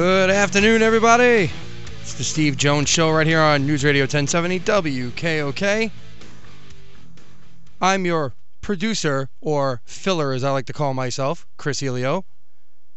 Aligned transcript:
Good 0.00 0.30
afternoon, 0.30 0.80
everybody. 0.80 1.50
It's 2.00 2.14
the 2.14 2.24
Steve 2.24 2.56
Jones 2.56 2.88
Show 2.88 3.10
right 3.10 3.26
here 3.26 3.42
on 3.42 3.66
News 3.66 3.84
Radio 3.84 4.04
1070 4.04 4.60
WKOK. 4.60 5.90
I'm 7.82 8.06
your 8.06 8.32
producer, 8.62 9.28
or 9.42 9.82
filler 9.84 10.32
as 10.32 10.42
I 10.42 10.52
like 10.52 10.64
to 10.64 10.72
call 10.72 10.94
myself, 10.94 11.46
Chris 11.58 11.82
Elio. 11.82 12.24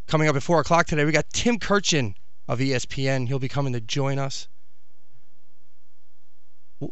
Coming 0.06 0.28
up 0.28 0.37
at 0.37 0.43
4 0.43 0.61
o'clock 0.61 0.87
today, 0.87 1.05
we 1.06 1.12
got 1.12 1.31
Tim 1.33 1.59
Kurkjian 1.59 2.15
of 2.47 2.59
ESPN. 2.59 3.27
He'll 3.27 3.39
be 3.39 3.49
coming 3.49 3.73
to 3.73 3.81
join 3.81 4.19
us. 4.19 4.49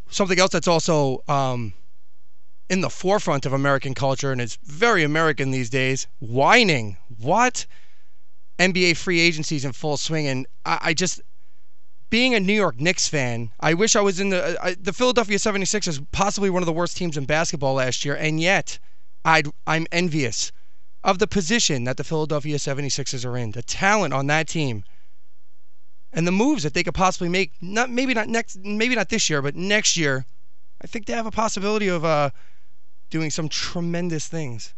Something 0.09 0.39
else 0.39 0.53
that's 0.53 0.69
also 0.69 1.23
um, 1.29 1.75
in 2.71 2.81
the 2.81 2.91
forefront 2.91 3.45
of 3.45 3.53
American 3.53 3.95
culture, 3.95 4.33
and 4.33 4.41
it's 4.41 4.57
very 4.63 5.03
American 5.03 5.51
these 5.51 5.69
days 5.69 6.07
whining. 6.19 6.97
What? 7.19 7.67
NBA 8.59 8.97
free 8.97 9.21
agencies 9.21 9.65
in 9.65 9.73
full 9.73 9.97
swing. 9.97 10.27
And 10.27 10.47
I, 10.65 10.79
I 10.83 10.95
just, 10.95 11.21
being 12.11 12.35
a 12.35 12.41
New 12.41 12.55
York 12.55 12.81
Knicks 12.81 13.09
fan, 13.09 13.51
I 13.61 13.75
wish 13.75 13.95
I 13.95 14.01
was 14.01 14.21
in 14.21 14.31
the 14.31 14.63
uh, 14.63 14.75
the 14.81 14.93
Philadelphia 14.93 15.37
76ers, 15.37 16.05
possibly 16.13 16.51
one 16.51 16.63
of 16.63 16.67
the 16.67 16.73
worst 16.73 16.97
teams 16.97 17.17
in 17.17 17.25
basketball 17.25 17.75
last 17.75 18.05
year, 18.05 18.15
and 18.15 18.41
yet 18.41 18.79
I'd, 19.25 19.49
I'm 19.67 19.87
envious 19.93 20.53
of 21.05 21.19
the 21.19 21.27
position 21.27 21.85
that 21.85 21.97
the 21.97 22.05
Philadelphia 22.05 22.57
76ers 22.57 23.25
are 23.25 23.37
in, 23.37 23.53
the 23.53 23.63
talent 23.63 24.15
on 24.15 24.27
that 24.29 24.49
team, 24.49 24.85
and 26.13 26.27
the 26.27 26.33
moves 26.33 26.63
that 26.63 26.75
they 26.75 26.83
could 26.83 26.95
possibly 26.95 27.29
make. 27.29 27.53
Not 27.61 27.91
maybe 27.91 28.15
not 28.15 28.29
next, 28.29 28.59
maybe 28.59 28.95
not 28.95 29.11
this 29.11 29.29
year, 29.29 29.43
but 29.43 29.55
next 29.55 29.97
year, 29.97 30.25
I 30.83 30.87
think 30.87 31.07
they 31.07 31.13
have 31.13 31.27
a 31.27 31.31
possibility 31.31 31.89
of 31.89 32.05
uh, 32.05 32.31
doing 33.11 33.31
some 33.31 33.49
tremendous 33.49 34.27
things. 34.29 34.75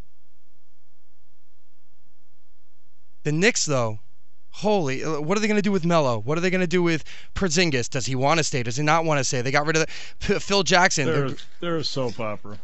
The 3.23 3.33
Knicks, 3.33 3.67
though, 3.67 4.01
holy, 4.50 5.05
uh, 5.05 5.21
what 5.21 5.37
are 5.37 5.41
they 5.41 5.47
going 5.47 5.56
to 5.56 5.62
do 5.62 5.72
with 5.72 5.84
Melo? 5.84 6.19
What 6.19 6.38
are 6.38 6.41
they 6.41 6.50
going 6.50 6.61
to 6.61 6.66
do 6.66 6.83
with 6.83 7.05
Porzingis? 7.34 7.88
Does 7.88 8.06
he 8.06 8.15
want 8.15 8.38
to 8.38 8.44
stay? 8.44 8.62
Does 8.62 8.77
he 8.77 8.83
not 8.83 9.05
want 9.05 9.19
to 9.19 9.25
stay? 9.25 9.43
They 9.43 9.50
got 9.50 9.66
rid 9.66 9.77
of 9.77 9.87
the, 10.27 10.41
Phil 10.41 10.62
Jackson. 10.62 11.06
They're, 11.06 11.31
they're 11.61 11.77
a 11.77 11.84
soap 11.84 12.21
opera. 12.21 12.59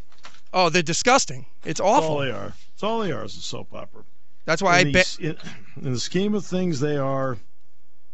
Oh, 0.52 0.70
they're 0.70 0.82
disgusting. 0.82 1.46
It's 1.64 1.80
awful. 1.80 2.00
That's 2.00 2.10
all 2.10 2.18
they 2.18 2.30
are. 2.30 2.54
It's 2.74 2.82
all 2.82 3.00
they 3.00 3.12
are 3.12 3.24
is 3.24 3.36
a 3.36 3.40
soap 3.40 3.74
opera. 3.74 4.02
That's 4.44 4.62
why 4.62 4.80
in 4.80 4.88
I 4.88 4.92
bet. 4.92 5.16
In, 5.20 5.36
in 5.82 5.92
the 5.92 6.00
scheme 6.00 6.34
of 6.34 6.46
things, 6.46 6.80
they 6.80 6.96
are, 6.96 7.36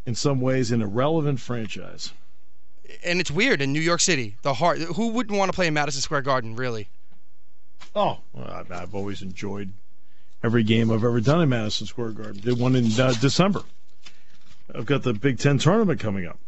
in 0.06 0.14
some 0.14 0.40
ways, 0.40 0.72
an 0.72 0.82
irrelevant 0.82 1.40
franchise. 1.40 2.12
And 3.04 3.20
it's 3.20 3.30
weird 3.30 3.62
in 3.62 3.72
New 3.72 3.80
York 3.80 4.00
City. 4.00 4.36
The 4.42 4.54
heart. 4.54 4.78
Who 4.78 5.08
wouldn't 5.08 5.38
want 5.38 5.50
to 5.50 5.54
play 5.54 5.66
in 5.66 5.74
Madison 5.74 6.00
Square 6.00 6.22
Garden, 6.22 6.56
really? 6.56 6.88
Oh, 7.94 8.18
well, 8.32 8.64
I've 8.70 8.94
always 8.94 9.22
enjoyed 9.22 9.72
every 10.42 10.62
game 10.62 10.90
I've 10.90 11.04
ever 11.04 11.20
done 11.20 11.40
in 11.40 11.48
Madison 11.48 11.86
Square 11.86 12.10
Garden. 12.10 12.40
Did 12.40 12.58
one 12.58 12.76
in 12.76 12.86
uh, 13.00 13.12
December. 13.20 13.62
I've 14.74 14.86
got 14.86 15.02
the 15.02 15.12
Big 15.12 15.38
Ten 15.38 15.58
tournament 15.58 16.00
coming 16.00 16.26
up 16.26 16.38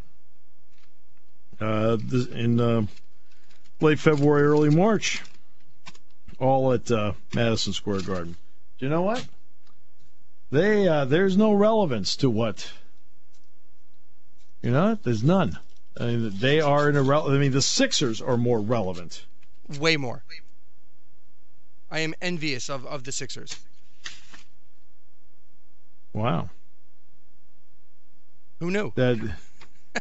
uh, 1.61 1.97
in 2.33 2.61
uh, 2.61 2.83
late 3.81 3.99
February, 3.99 4.45
early 4.45 4.71
March, 4.71 5.23
all 6.39 6.73
at 6.73 6.91
uh, 6.91 7.13
Madison 7.35 7.73
Square 7.73 8.03
Garden. 8.03 8.37
Do 8.79 8.87
you 8.87 8.91
know 8.91 9.03
what? 9.03 9.27
They 10.51 10.87
uh, 10.87 11.05
there's 11.05 11.37
no 11.37 11.53
relevance 11.53 12.17
to 12.17 12.31
what. 12.31 12.73
You 14.63 14.71
know, 14.71 14.99
there's 15.03 15.23
none. 15.23 15.59
I 15.99 16.07
mean, 16.07 16.33
they 16.39 16.61
are 16.61 16.89
an 16.89 16.97
irrelevant. 16.97 17.37
I 17.37 17.39
mean, 17.39 17.53
the 17.53 17.63
Sixers 17.63 18.21
are 18.21 18.37
more 18.37 18.61
relevant. 18.61 19.27
Way 19.79 19.97
more. 19.97 20.25
I 21.91 22.01
am 22.01 22.15
envious 22.21 22.69
of, 22.69 22.87
of 22.87 23.05
the 23.05 23.13
Sixers. 23.13 23.57
Wow. 26.15 26.49
Who 28.61 28.71
knew? 28.71 28.93
That 28.95 29.37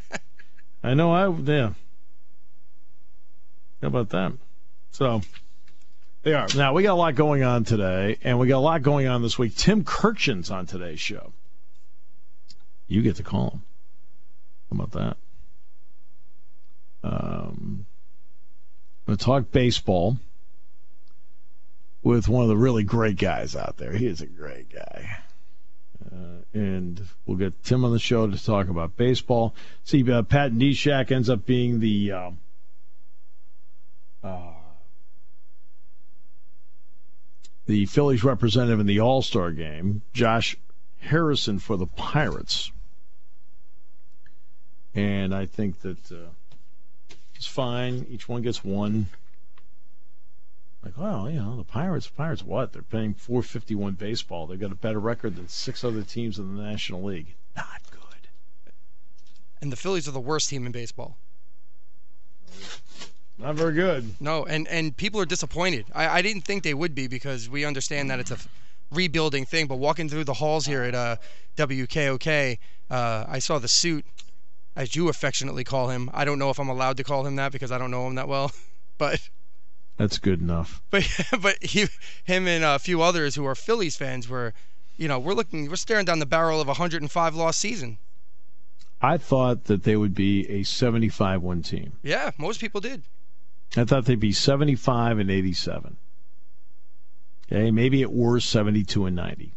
I 0.84 0.94
know. 0.94 1.12
I 1.12 1.28
yeah. 1.28 1.74
How 3.82 3.88
about 3.88 4.10
that? 4.10 4.34
So 4.92 5.22
they 6.22 6.34
are 6.34 6.48
now. 6.56 6.74
We 6.74 6.84
got 6.84 6.94
a 6.94 6.96
lot 6.96 7.16
going 7.16 7.44
on 7.44 7.66
today, 7.66 8.18
and 8.24 8.40
we 8.40 8.48
got 8.48 8.60
a 8.60 8.60
lot 8.60 8.84
going 8.84 9.08
on 9.08 9.22
this 9.22 9.38
week. 9.38 9.58
Tim 9.58 9.84
Kurkjian's 9.84 10.52
on 10.52 10.68
today's 10.68 11.00
show. 11.00 11.34
You 12.88 13.02
get 13.02 13.16
to 13.18 13.24
call 13.24 13.50
him. 13.50 13.62
How 14.70 14.84
about 14.84 14.92
that? 14.92 15.18
Um, 17.04 17.86
I'm 19.06 19.16
going 19.16 19.18
to 19.18 19.26
talk 19.26 19.52
baseball 19.52 20.18
with 22.02 22.28
one 22.28 22.44
of 22.44 22.50
the 22.50 22.58
really 22.58 22.84
great 22.84 23.18
guys 23.18 23.56
out 23.56 23.78
there. 23.78 23.94
He 23.94 24.06
is 24.06 24.22
a 24.22 24.28
great 24.28 24.72
guy. 24.72 25.18
Uh, 26.12 26.44
and 26.54 27.02
we'll 27.26 27.38
get 27.38 27.64
Tim 27.64 27.86
on 27.86 27.92
the 27.92 28.00
show 28.00 28.28
to 28.28 28.44
talk 28.44 28.68
about 28.68 28.98
baseball. 28.98 29.56
See, 29.84 30.10
uh, 30.12 30.24
Pat 30.24 30.52
Neshek 30.52 31.12
ends 31.12 31.30
up 31.30 31.46
being 31.46 31.80
the 31.80 32.12
um, 32.12 32.40
uh, 34.24 34.54
the 37.66 37.86
Phillies 37.86 38.24
representative 38.24 38.80
in 38.80 38.86
the 38.86 39.00
All 39.00 39.22
Star 39.22 39.52
game, 39.52 40.02
Josh 40.14 40.58
Harrison 41.00 41.60
for 41.60 41.78
the 41.78 41.88
Pirates. 41.88 42.72
And 44.96 45.34
I 45.34 45.46
think 45.46 45.82
that 45.82 46.12
uh, 46.12 46.30
it's 47.36 47.48
fine. 47.48 48.06
Each 48.10 48.30
one 48.30 48.42
gets 48.42 48.64
one. 48.64 49.08
Like, 50.84 50.98
well, 50.98 51.30
you 51.30 51.40
know, 51.40 51.56
the 51.56 51.64
Pirates, 51.64 52.08
Pirates, 52.08 52.44
what? 52.44 52.74
They're 52.74 52.82
playing 52.82 53.14
451 53.14 53.94
baseball. 53.94 54.48
They've 54.48 54.60
got 54.60 54.72
a 54.72 54.76
better 54.76 55.00
record 55.00 55.38
than 55.38 55.48
six 55.48 55.84
other 55.84 56.04
teams 56.04 56.38
in 56.38 56.58
the 56.58 56.62
National 56.62 57.02
League. 57.02 57.36
Not 57.56 57.82
good. 57.90 58.28
And 59.62 59.72
the 59.72 59.78
Phillies 59.78 60.08
are 60.08 60.12
the 60.12 60.20
worst 60.20 60.50
team 60.50 60.66
in 60.66 60.74
baseball. 60.74 61.18
Not 63.38 63.56
very 63.56 63.74
good. 63.74 64.16
No, 64.20 64.46
and 64.46 64.68
and 64.68 64.96
people 64.96 65.20
are 65.20 65.26
disappointed. 65.26 65.86
I, 65.96 66.20
I 66.20 66.22
didn't 66.22 66.42
think 66.42 66.64
they 66.64 66.74
would 66.74 66.94
be 66.94 67.08
because 67.08 67.50
we 67.50 67.66
understand 67.66 68.12
that 68.12 68.20
it's 68.20 68.32
a 68.32 68.38
rebuilding 68.92 69.46
thing. 69.46 69.68
But 69.68 69.78
walking 69.78 70.08
through 70.08 70.26
the 70.26 70.36
halls 70.36 70.66
here 70.66 70.84
at 70.84 70.94
uh, 70.94 71.16
WKOK, 71.58 72.60
uh, 72.92 73.26
I 73.28 73.40
saw 73.40 73.58
the 73.58 73.68
suit, 73.68 74.06
as 74.76 74.96
you 74.96 75.10
affectionately 75.10 75.64
call 75.64 75.90
him. 75.90 76.12
I 76.14 76.26
don't 76.26 76.38
know 76.38 76.52
if 76.52 76.60
I'm 76.60 76.70
allowed 76.70 76.98
to 76.98 77.04
call 77.04 77.26
him 77.26 77.38
that 77.38 77.52
because 77.52 77.72
I 77.72 77.78
don't 77.80 77.90
know 77.90 78.06
him 78.06 78.16
that 78.16 78.28
well, 78.28 78.52
but 78.98 79.20
That's 80.04 80.18
good 80.18 80.42
enough. 80.42 80.82
but 80.90 81.08
but 81.42 81.64
he, 81.64 81.88
him 82.26 82.46
and 82.46 82.62
a 82.62 82.78
few 82.78 83.02
others 83.02 83.36
who 83.36 83.46
are 83.46 83.56
Phillies 83.56 83.96
fans 83.96 84.28
were, 84.28 84.54
you 84.98 85.08
know, 85.08 85.18
we're 85.18 85.34
looking, 85.34 85.70
we're 85.70 85.78
staring 85.78 86.04
down 86.04 86.20
the 86.20 86.26
barrel 86.26 86.60
of 86.60 86.68
a 86.68 86.76
105 86.76 87.36
loss 87.36 87.56
season. 87.56 87.98
I 89.02 89.18
thought 89.18 89.64
that 89.66 89.84
they 89.84 89.96
would 89.96 90.14
be 90.14 90.46
a 90.50 90.64
75 90.64 91.42
win 91.42 91.64
team. 91.64 91.94
Yeah, 92.04 92.32
most 92.38 92.60
people 92.60 92.82
did. 92.82 93.04
I 93.78 93.86
thought 93.86 94.04
they'd 94.04 94.20
be 94.20 94.34
75 94.34 95.20
and 95.20 95.32
87. 95.32 95.96
Okay, 97.50 97.72
maybe 97.72 98.02
at 98.02 98.12
worst 98.12 98.50
72 98.50 99.06
and 99.06 99.16
90. 99.16 99.54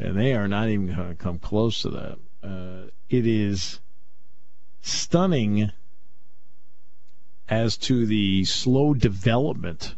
And 0.00 0.18
they 0.18 0.34
are 0.34 0.48
not 0.48 0.68
even 0.68 0.92
going 0.92 1.08
to 1.08 1.14
come 1.14 1.38
close 1.38 1.82
to 1.82 1.90
that. 1.90 2.18
Uh, 2.42 2.90
it 3.08 3.28
is 3.28 3.78
stunning 4.80 5.70
as 7.50 7.76
to 7.76 8.06
the 8.06 8.44
slow 8.44 8.94
development 8.94 9.96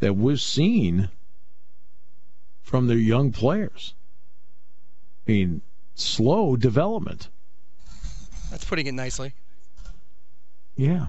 that 0.00 0.14
we've 0.14 0.40
seen 0.40 1.08
from 2.62 2.88
their 2.88 2.98
young 2.98 3.30
players. 3.30 3.94
I 5.26 5.30
mean, 5.30 5.62
slow 5.94 6.56
development. 6.56 7.28
That's 8.50 8.64
putting 8.64 8.88
it 8.88 8.92
nicely. 8.92 9.32
Yeah. 10.74 11.06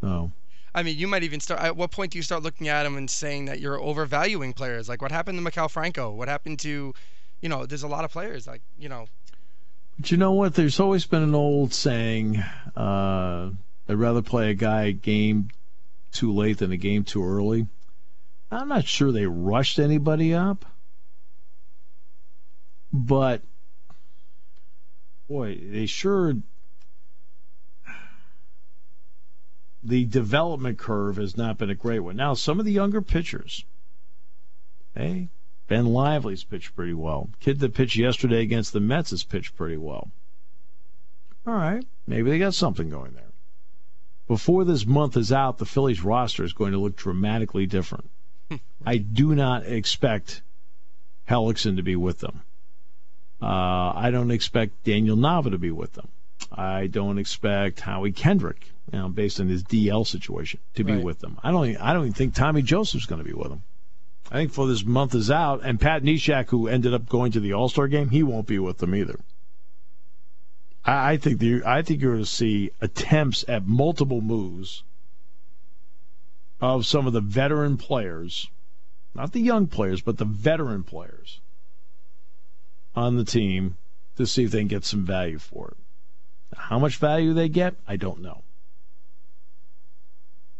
so. 0.00 0.30
I 0.74 0.82
mean, 0.82 0.96
you 0.98 1.08
might 1.08 1.22
even 1.22 1.40
start. 1.40 1.60
At 1.60 1.76
what 1.76 1.90
point 1.90 2.12
do 2.12 2.18
you 2.18 2.22
start 2.22 2.42
looking 2.42 2.68
at 2.68 2.82
them 2.84 2.96
and 2.96 3.10
saying 3.10 3.46
that 3.46 3.60
you're 3.60 3.80
overvaluing 3.80 4.52
players? 4.52 4.88
Like 4.88 5.02
what 5.02 5.10
happened 5.10 5.38
to 5.38 5.50
Maikel 5.50 5.70
Franco? 5.70 6.10
What 6.12 6.28
happened 6.28 6.60
to, 6.60 6.94
you 7.40 7.48
know, 7.48 7.66
there's 7.66 7.82
a 7.82 7.88
lot 7.88 8.04
of 8.04 8.12
players 8.12 8.46
like 8.46 8.60
you 8.78 8.88
know. 8.88 9.06
But 9.98 10.10
you 10.10 10.16
know 10.16 10.32
what? 10.32 10.54
There's 10.54 10.80
always 10.80 11.06
been 11.06 11.22
an 11.22 11.34
old 11.34 11.72
saying: 11.72 12.38
uh, 12.76 13.50
"I'd 13.88 13.94
rather 13.94 14.22
play 14.22 14.50
a 14.50 14.54
guy 14.54 14.84
a 14.84 14.92
game 14.92 15.48
too 16.12 16.32
late 16.32 16.58
than 16.58 16.72
a 16.72 16.76
game 16.76 17.04
too 17.04 17.24
early." 17.24 17.66
I'm 18.50 18.68
not 18.68 18.86
sure 18.86 19.12
they 19.12 19.26
rushed 19.26 19.78
anybody 19.78 20.34
up, 20.34 20.66
but 22.92 23.42
boy, 25.26 25.58
they 25.70 25.86
sure 25.86 26.34
the 29.82 30.04
development 30.04 30.78
curve 30.78 31.16
has 31.16 31.36
not 31.36 31.58
been 31.58 31.70
a 31.70 31.74
great 31.74 32.00
one. 32.00 32.16
Now, 32.16 32.34
some 32.34 32.60
of 32.60 32.66
the 32.66 32.72
younger 32.72 33.00
pitchers, 33.00 33.64
hey, 34.94 35.28
Ben 35.72 35.86
Lively's 35.86 36.44
pitched 36.44 36.76
pretty 36.76 36.92
well. 36.92 37.30
Kid 37.40 37.58
that 37.60 37.72
pitched 37.72 37.96
yesterday 37.96 38.42
against 38.42 38.74
the 38.74 38.80
Mets 38.80 39.08
has 39.08 39.24
pitched 39.24 39.56
pretty 39.56 39.78
well. 39.78 40.10
All 41.46 41.54
right, 41.54 41.82
maybe 42.06 42.28
they 42.30 42.38
got 42.38 42.52
something 42.52 42.90
going 42.90 43.14
there. 43.14 43.30
Before 44.28 44.66
this 44.66 44.84
month 44.84 45.16
is 45.16 45.32
out, 45.32 45.56
the 45.56 45.64
Phillies 45.64 46.04
roster 46.04 46.44
is 46.44 46.52
going 46.52 46.72
to 46.72 46.78
look 46.78 46.94
dramatically 46.94 47.64
different. 47.64 48.10
I 48.84 48.98
do 48.98 49.34
not 49.34 49.64
expect 49.64 50.42
Hellickson 51.26 51.76
to 51.76 51.82
be 51.82 51.96
with 51.96 52.18
them. 52.18 52.42
Uh, 53.40 53.94
I 53.96 54.10
don't 54.12 54.30
expect 54.30 54.84
Daniel 54.84 55.16
Nava 55.16 55.52
to 55.52 55.58
be 55.58 55.70
with 55.70 55.94
them. 55.94 56.08
I 56.52 56.86
don't 56.86 57.16
expect 57.16 57.80
Howie 57.80 58.12
Kendrick, 58.12 58.68
you 58.92 58.98
know, 58.98 59.08
based 59.08 59.40
on 59.40 59.48
his 59.48 59.64
DL 59.64 60.06
situation, 60.06 60.60
to 60.74 60.84
be 60.84 60.92
Right. 60.96 61.02
with 61.02 61.20
them. 61.20 61.38
I 61.42 61.50
don't. 61.50 61.66
Even, 61.70 61.80
I 61.80 61.94
don't 61.94 62.02
even 62.02 62.12
think 62.12 62.34
Tommy 62.34 62.60
Joseph's 62.60 63.06
going 63.06 63.22
to 63.24 63.26
be 63.26 63.32
with 63.32 63.48
them. 63.48 63.62
I 64.32 64.36
think 64.36 64.52
for 64.52 64.66
this 64.66 64.82
month 64.82 65.14
is 65.14 65.30
out, 65.30 65.60
and 65.62 65.78
Pat 65.78 66.02
Neshek, 66.02 66.48
who 66.48 66.66
ended 66.66 66.94
up 66.94 67.06
going 67.06 67.32
to 67.32 67.40
the 67.40 67.52
All 67.52 67.68
Star 67.68 67.86
game, 67.86 68.08
he 68.08 68.22
won't 68.22 68.46
be 68.46 68.58
with 68.58 68.78
them 68.78 68.94
either. 68.94 69.20
I, 70.86 71.12
I 71.12 71.16
think 71.18 71.38
the, 71.38 71.62
I 71.66 71.82
think 71.82 72.00
you're 72.00 72.12
going 72.12 72.24
to 72.24 72.30
see 72.30 72.70
attempts 72.80 73.44
at 73.46 73.66
multiple 73.66 74.22
moves 74.22 74.84
of 76.62 76.86
some 76.86 77.06
of 77.06 77.12
the 77.12 77.20
veteran 77.20 77.76
players, 77.76 78.48
not 79.14 79.32
the 79.32 79.40
young 79.40 79.66
players, 79.66 80.00
but 80.00 80.16
the 80.16 80.24
veteran 80.24 80.82
players 80.82 81.40
on 82.96 83.18
the 83.18 83.26
team 83.26 83.76
to 84.16 84.26
see 84.26 84.44
if 84.44 84.50
they 84.50 84.60
can 84.60 84.68
get 84.68 84.86
some 84.86 85.04
value 85.04 85.38
for 85.38 85.68
it. 85.68 86.56
How 86.56 86.78
much 86.78 86.96
value 86.96 87.34
they 87.34 87.50
get, 87.50 87.74
I 87.86 87.96
don't 87.96 88.22
know. 88.22 88.44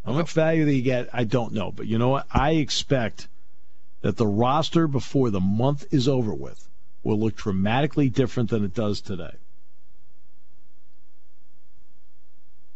How 0.04 0.12
much 0.12 0.32
value 0.32 0.66
they 0.66 0.82
get, 0.82 1.08
I 1.10 1.24
don't 1.24 1.54
know. 1.54 1.72
But 1.72 1.86
you 1.86 1.96
know 1.96 2.10
what? 2.10 2.26
I 2.30 2.52
expect 2.52 3.28
that 4.02 4.16
the 4.16 4.26
roster 4.26 4.86
before 4.86 5.30
the 5.30 5.40
month 5.40 5.86
is 5.92 6.06
over 6.08 6.34
with 6.34 6.68
will 7.02 7.18
look 7.18 7.36
dramatically 7.36 8.08
different 8.08 8.50
than 8.50 8.64
it 8.64 8.74
does 8.74 9.00
today. 9.00 9.34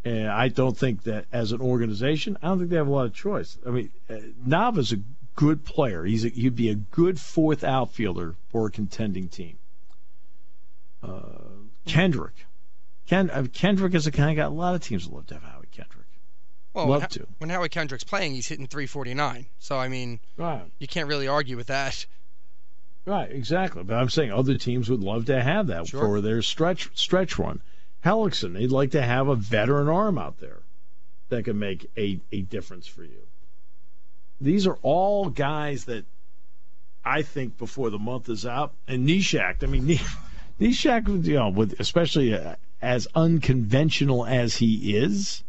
And 0.04 0.28
I 0.28 0.48
don't 0.48 0.76
think 0.76 1.02
that 1.04 1.26
as 1.32 1.50
an 1.50 1.60
organization, 1.60 2.38
I 2.40 2.48
don't 2.48 2.58
think 2.58 2.70
they 2.70 2.76
have 2.76 2.86
a 2.86 2.92
lot 2.92 3.06
of 3.06 3.14
choice. 3.14 3.58
I 3.66 3.70
mean, 3.70 3.90
Nava's 4.44 4.92
a 4.92 4.98
good 5.34 5.64
player. 5.64 6.04
He's 6.04 6.24
a, 6.24 6.28
he'd 6.28 6.54
be 6.54 6.70
a 6.70 6.74
good 6.74 7.20
fourth 7.20 7.64
outfielder 7.64 8.36
for 8.50 8.66
a 8.66 8.70
contending 8.70 9.28
team. 9.28 9.58
Uh, 11.02 11.20
Kendrick. 11.86 12.46
Ken, 13.06 13.30
uh, 13.30 13.46
Kendrick 13.52 13.94
is 13.94 14.06
a 14.06 14.12
kind 14.12 14.30
of 14.30 14.36
got 14.36 14.52
a 14.52 14.54
lot 14.54 14.74
of 14.74 14.82
teams 14.82 15.06
that 15.06 15.14
love 15.14 15.26
to 15.26 15.34
have. 15.34 15.55
Well, 16.76 16.88
Love 16.88 17.00
when, 17.00 17.08
to. 17.08 17.26
when 17.38 17.48
Howie 17.50 17.70
Kendrick's 17.70 18.04
playing, 18.04 18.34
he's 18.34 18.46
hitting 18.48 18.66
349. 18.66 19.46
So 19.58 19.78
I 19.78 19.88
mean, 19.88 20.20
Right. 20.36 20.60
you 20.78 20.86
can't 20.86 21.08
really 21.08 21.26
argue 21.26 21.56
with 21.56 21.68
that. 21.68 22.04
Right, 23.06 23.30
exactly. 23.32 23.82
But 23.82 23.94
I'm 23.94 24.10
saying 24.10 24.30
other 24.30 24.58
teams 24.58 24.90
would 24.90 25.00
love 25.00 25.24
to 25.26 25.42
have 25.42 25.68
that 25.68 25.86
Sure. 25.86 26.00
for 26.00 26.20
their 26.20 26.42
stretch 26.42 26.90
stretch 26.94 27.38
run. 27.38 27.62
Hellickson, 28.04 28.52
they'd 28.52 28.70
like 28.70 28.90
to 28.90 29.00
have 29.00 29.26
a 29.28 29.34
veteran 29.36 29.88
arm 29.88 30.18
out 30.18 30.38
there 30.38 30.58
that 31.30 31.44
can 31.46 31.58
make 31.58 31.90
a, 31.96 32.20
a 32.30 32.42
difference 32.42 32.86
for 32.86 33.04
you. 33.04 33.26
These 34.38 34.66
are 34.66 34.76
all 34.82 35.30
guys 35.30 35.86
that 35.86 36.04
I 37.06 37.22
think 37.22 37.56
before 37.56 37.88
the 37.88 37.98
month 37.98 38.28
is 38.28 38.44
out. 38.44 38.74
And 38.86 39.08
Neshek, 39.08 39.62
I 39.62 39.66
mean, 39.66 39.98
Neshek, 40.60 41.24
you 41.24 41.34
know, 41.34 41.48
with 41.48 41.80
especially 41.80 42.34
uh, 42.34 42.56
as 42.82 43.08
unconventional 43.14 44.26
as 44.26 44.56
he 44.56 44.94
is. 44.94 45.42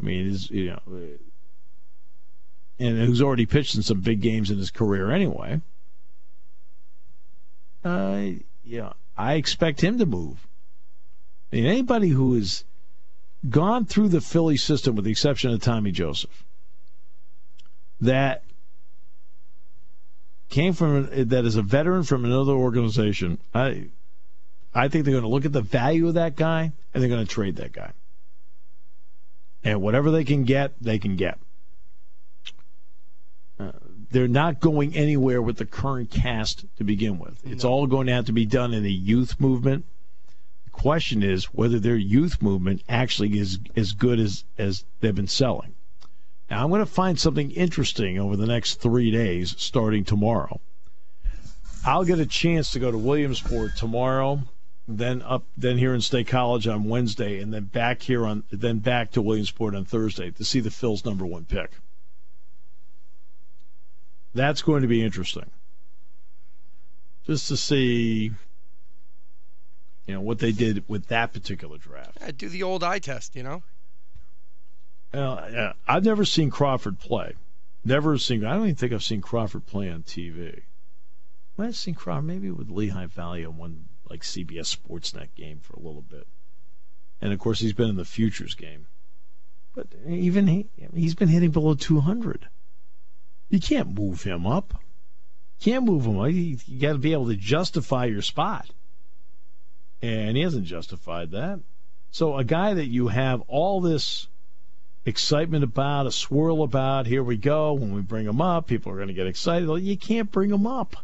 I 0.00 0.04
mean, 0.04 0.26
is 0.26 0.50
you 0.50 0.70
know, 0.70 0.80
and 2.78 2.98
who's 2.98 3.20
already 3.20 3.46
pitched 3.46 3.76
in 3.76 3.82
some 3.82 4.00
big 4.00 4.20
games 4.20 4.50
in 4.50 4.58
his 4.58 4.70
career 4.70 5.10
anyway. 5.10 5.60
Uh, 7.84 8.22
yeah, 8.64 8.92
I 9.16 9.34
expect 9.34 9.82
him 9.82 9.98
to 9.98 10.06
move. 10.06 10.46
I 11.52 11.56
mean, 11.56 11.66
anybody 11.66 12.08
who 12.08 12.34
has 12.34 12.64
gone 13.48 13.84
through 13.84 14.08
the 14.08 14.20
Philly 14.20 14.56
system, 14.56 14.96
with 14.96 15.04
the 15.04 15.10
exception 15.10 15.50
of 15.50 15.60
Tommy 15.60 15.92
Joseph, 15.92 16.44
that 18.00 18.44
came 20.48 20.72
from 20.72 21.28
that 21.28 21.44
is 21.44 21.56
a 21.56 21.62
veteran 21.62 22.02
from 22.02 22.24
another 22.24 22.52
organization, 22.52 23.38
I, 23.54 23.88
I 24.74 24.88
think 24.88 25.04
they're 25.04 25.12
going 25.12 25.22
to 25.22 25.28
look 25.28 25.44
at 25.44 25.52
the 25.52 25.62
value 25.62 26.08
of 26.08 26.14
that 26.14 26.36
guy 26.36 26.72
and 26.92 27.02
they're 27.02 27.10
going 27.10 27.26
to 27.26 27.32
trade 27.32 27.56
that 27.56 27.72
guy. 27.72 27.92
And 29.62 29.82
whatever 29.82 30.10
they 30.10 30.24
can 30.24 30.44
get, 30.44 30.72
they 30.80 30.98
can 30.98 31.16
get. 31.16 31.38
Uh, 33.58 33.72
they're 34.10 34.28
not 34.28 34.60
going 34.60 34.96
anywhere 34.96 35.42
with 35.42 35.58
the 35.58 35.66
current 35.66 36.10
cast 36.10 36.64
to 36.76 36.84
begin 36.84 37.18
with. 37.18 37.40
It's 37.44 37.64
all 37.64 37.86
going 37.86 38.06
to 38.06 38.12
have 38.14 38.26
to 38.26 38.32
be 38.32 38.46
done 38.46 38.72
in 38.72 38.84
a 38.84 38.88
youth 38.88 39.38
movement. 39.38 39.84
The 40.64 40.70
question 40.70 41.22
is 41.22 41.44
whether 41.46 41.78
their 41.78 41.96
youth 41.96 42.40
movement 42.40 42.82
actually 42.88 43.38
is 43.38 43.58
as 43.76 43.92
good 43.92 44.18
as, 44.18 44.44
as 44.56 44.84
they've 45.00 45.14
been 45.14 45.28
selling. 45.28 45.74
Now, 46.50 46.64
I'm 46.64 46.70
going 46.70 46.80
to 46.80 46.86
find 46.86 47.18
something 47.20 47.50
interesting 47.52 48.18
over 48.18 48.36
the 48.36 48.46
next 48.46 48.76
three 48.76 49.10
days, 49.10 49.54
starting 49.58 50.04
tomorrow. 50.04 50.60
I'll 51.86 52.04
get 52.04 52.18
a 52.18 52.26
chance 52.26 52.72
to 52.72 52.78
go 52.78 52.90
to 52.90 52.98
Williamsport 52.98 53.76
tomorrow 53.76 54.42
then 54.98 55.22
up, 55.22 55.44
then 55.56 55.78
here 55.78 55.94
in 55.94 56.00
State 56.00 56.28
College 56.28 56.66
on 56.66 56.84
Wednesday, 56.84 57.40
and 57.40 57.52
then 57.52 57.64
back 57.64 58.02
here 58.02 58.26
on, 58.26 58.44
then 58.50 58.78
back 58.78 59.12
to 59.12 59.22
Williamsport 59.22 59.74
on 59.74 59.84
Thursday 59.84 60.30
to 60.32 60.44
see 60.44 60.60
the 60.60 60.70
Phil's 60.70 61.04
number 61.04 61.26
one 61.26 61.44
pick. 61.44 61.70
That's 64.34 64.62
going 64.62 64.82
to 64.82 64.88
be 64.88 65.02
interesting. 65.02 65.50
Just 67.26 67.48
to 67.48 67.56
see, 67.56 68.32
you 70.06 70.14
know, 70.14 70.20
what 70.20 70.38
they 70.38 70.52
did 70.52 70.88
with 70.88 71.06
that 71.08 71.32
particular 71.32 71.78
draft. 71.78 72.18
Yeah, 72.20 72.30
do 72.36 72.48
the 72.48 72.62
old 72.62 72.82
eye 72.82 72.98
test, 73.00 73.36
you 73.36 73.42
know. 73.42 73.62
Uh, 75.12 75.72
I've 75.88 76.04
never 76.04 76.24
seen 76.24 76.50
Crawford 76.50 77.00
play. 77.00 77.34
Never 77.84 78.16
seen. 78.18 78.44
I 78.44 78.54
don't 78.54 78.64
even 78.64 78.76
think 78.76 78.92
I've 78.92 79.02
seen 79.02 79.20
Crawford 79.20 79.66
play 79.66 79.90
on 79.90 80.02
TV. 80.02 80.58
I 80.58 80.62
might 81.56 81.66
have 81.66 81.76
seen 81.76 81.94
Crawford 81.94 82.26
maybe 82.26 82.50
with 82.50 82.70
Lehigh 82.70 83.06
Valley 83.06 83.44
on 83.44 83.56
one 83.56 83.86
like 84.10 84.22
CBS 84.22 84.76
Sportsnet 84.76 85.28
game 85.36 85.60
for 85.60 85.74
a 85.74 85.80
little 85.80 86.02
bit, 86.02 86.26
and 87.20 87.32
of 87.32 87.38
course 87.38 87.60
he's 87.60 87.72
been 87.72 87.88
in 87.88 87.96
the 87.96 88.04
futures 88.04 88.54
game. 88.54 88.86
But 89.74 89.86
even 90.06 90.46
he, 90.48 90.66
he's 90.94 91.14
been 91.14 91.28
hitting 91.28 91.52
below 91.52 91.74
200. 91.74 92.48
You 93.48 93.60
can't 93.60 93.96
move 93.98 94.22
him 94.22 94.46
up. 94.46 94.74
You 95.58 95.72
can't 95.72 95.84
move 95.84 96.04
him 96.04 96.18
up. 96.18 96.30
You, 96.30 96.58
you 96.66 96.80
got 96.80 96.92
to 96.92 96.98
be 96.98 97.12
able 97.12 97.28
to 97.28 97.36
justify 97.36 98.06
your 98.06 98.22
spot, 98.22 98.68
and 100.02 100.36
he 100.36 100.42
hasn't 100.42 100.66
justified 100.66 101.30
that. 101.30 101.60
So 102.10 102.36
a 102.36 102.44
guy 102.44 102.74
that 102.74 102.86
you 102.86 103.08
have 103.08 103.42
all 103.46 103.80
this 103.80 104.26
excitement 105.04 105.64
about, 105.64 106.06
a 106.06 106.12
swirl 106.12 106.62
about. 106.62 107.06
Here 107.06 107.22
we 107.22 107.36
go. 107.36 107.72
When 107.74 107.94
we 107.94 108.00
bring 108.00 108.26
him 108.26 108.40
up, 108.40 108.66
people 108.66 108.92
are 108.92 108.96
going 108.96 109.08
to 109.08 109.14
get 109.14 109.26
excited. 109.26 109.68
You 109.82 109.96
can't 109.96 110.30
bring 110.30 110.50
him 110.50 110.66
up. 110.66 110.96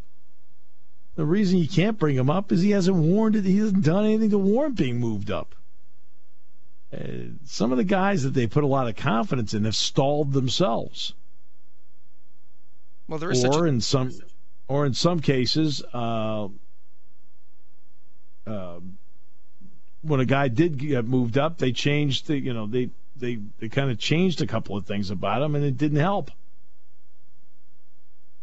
The 1.17 1.25
reason 1.25 1.59
you 1.59 1.69
can't 1.69 1.99
bring 1.99 2.15
him 2.15 2.31
up 2.31 2.53
is 2.53 2.61
he 2.61 2.71
hasn't 2.71 2.97
warned 2.97 3.37
it. 3.37 3.45
He 3.45 3.57
hasn't 3.59 3.83
done 3.83 4.05
anything 4.05 4.31
to 4.31 4.39
warrant 4.39 4.77
being 4.77 5.01
moved 5.01 5.31
up. 5.31 5.55
Uh, 6.93 6.99
some 7.45 7.73
of 7.73 7.79
the 7.79 7.85
guys 7.85 8.23
that 8.23 8.35
they 8.35 8.47
put 8.47 8.65
a 8.65 8.67
lot 8.67 8.87
of 8.87 8.97
confidence 8.97 9.55
in 9.55 9.65
have 9.65 9.75
stalled 9.75 10.33
themselves. 10.33 11.15
Well, 13.09 13.19
there 13.19 13.31
is 13.31 13.45
or 13.45 13.67
a... 13.67 13.69
in 13.69 13.81
some, 13.81 14.13
or 14.69 14.85
in 14.85 14.93
some 14.93 15.21
cases, 15.21 15.83
uh, 15.95 16.49
uh, 18.47 18.81
when 20.03 20.21
a 20.21 20.25
guy 20.25 20.49
did 20.49 20.79
get 20.79 21.07
moved 21.07 21.39
up, 21.39 21.59
they 21.59 21.73
changed 21.73 22.27
the, 22.27 22.39
you 22.39 22.53
know, 22.53 22.67
they 22.67 22.91
they 23.17 23.39
they 23.59 23.69
kind 23.69 23.91
of 23.91 23.99
changed 23.99 24.43
a 24.43 24.47
couple 24.47 24.77
of 24.77 24.87
things 24.87 25.11
about 25.11 25.43
him, 25.43 25.55
and 25.55 25.65
it 25.65 25.77
didn't 25.79 25.99
help. 25.99 26.31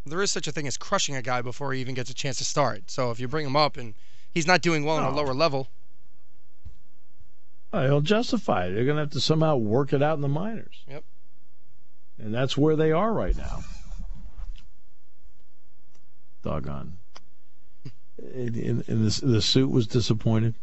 There 0.05 0.21
is 0.21 0.31
such 0.31 0.47
a 0.47 0.51
thing 0.51 0.67
as 0.67 0.77
crushing 0.77 1.15
a 1.15 1.21
guy 1.21 1.41
before 1.41 1.73
he 1.73 1.79
even 1.79 1.95
gets 1.95 2.09
a 2.09 2.13
chance 2.13 2.37
to 2.37 2.45
start. 2.45 2.91
So 2.91 3.11
if 3.11 3.19
you 3.19 3.27
bring 3.27 3.45
him 3.45 3.55
up 3.55 3.77
and 3.77 3.93
he's 4.31 4.47
not 4.47 4.61
doing 4.61 4.83
well 4.83 4.97
on 4.97 5.03
a 5.03 5.15
lower 5.15 5.33
level, 5.33 5.69
well, 7.71 7.83
he'll 7.85 8.01
justify 8.01 8.67
it. 8.67 8.73
They're 8.73 8.85
going 8.85 8.97
to 8.97 9.03
have 9.03 9.11
to 9.11 9.19
somehow 9.19 9.55
work 9.55 9.93
it 9.93 10.03
out 10.03 10.15
in 10.15 10.21
the 10.21 10.27
minors. 10.27 10.83
Yep. 10.87 11.03
And 12.19 12.33
that's 12.33 12.55
where 12.55 12.75
they 12.75 12.91
are 12.91 13.11
right 13.11 13.35
now. 13.35 13.63
Doggone. 16.43 16.97
And, 18.35 18.83
the, 18.85 19.21
the 19.21 19.41
suit 19.41 19.69
was 19.69 19.85
disappointed. 19.85 20.55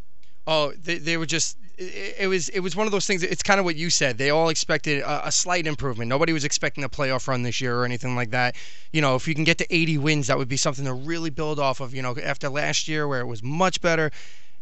Oh, 0.47 0.71
they, 0.71 0.97
they 0.97 1.17
were 1.17 1.25
just. 1.25 1.57
It, 1.77 2.27
was 2.27 2.49
it 2.49 2.59
was 2.59 2.75
one 2.75 2.85
of 2.85 2.91
those 2.91 3.07
things. 3.07 3.23
It's 3.23 3.41
kind 3.41 3.59
of 3.59 3.65
what 3.65 3.75
you 3.75 3.89
said. 3.89 4.19
They 4.19 4.29
all 4.29 4.49
expected 4.49 5.01
a, 5.01 5.29
a, 5.29 5.31
slight 5.31 5.65
improvement. 5.65 6.09
Nobody 6.09 6.31
was 6.31 6.45
expecting 6.45 6.83
a 6.83 6.89
playoff 6.89 7.27
run 7.27 7.41
this 7.41 7.59
year 7.59 7.75
or 7.75 7.85
anything 7.85 8.15
like 8.15 8.29
that. 8.31 8.55
You 8.91 9.01
know, 9.01 9.15
if 9.15 9.27
you 9.27 9.33
can 9.33 9.45
get 9.45 9.57
to 9.59 9.75
80 9.75 9.97
wins, 9.97 10.27
that 10.27 10.37
would 10.37 10.47
be 10.47 10.57
something 10.57 10.85
to 10.85 10.93
really 10.93 11.31
build 11.31 11.59
off 11.59 11.79
of. 11.79 11.95
You 11.95 12.03
know, 12.03 12.15
after 12.23 12.49
last 12.49 12.87
year 12.87 13.07
where 13.07 13.19
it 13.19 13.25
was 13.25 13.41
much 13.41 13.81
better, 13.81 14.11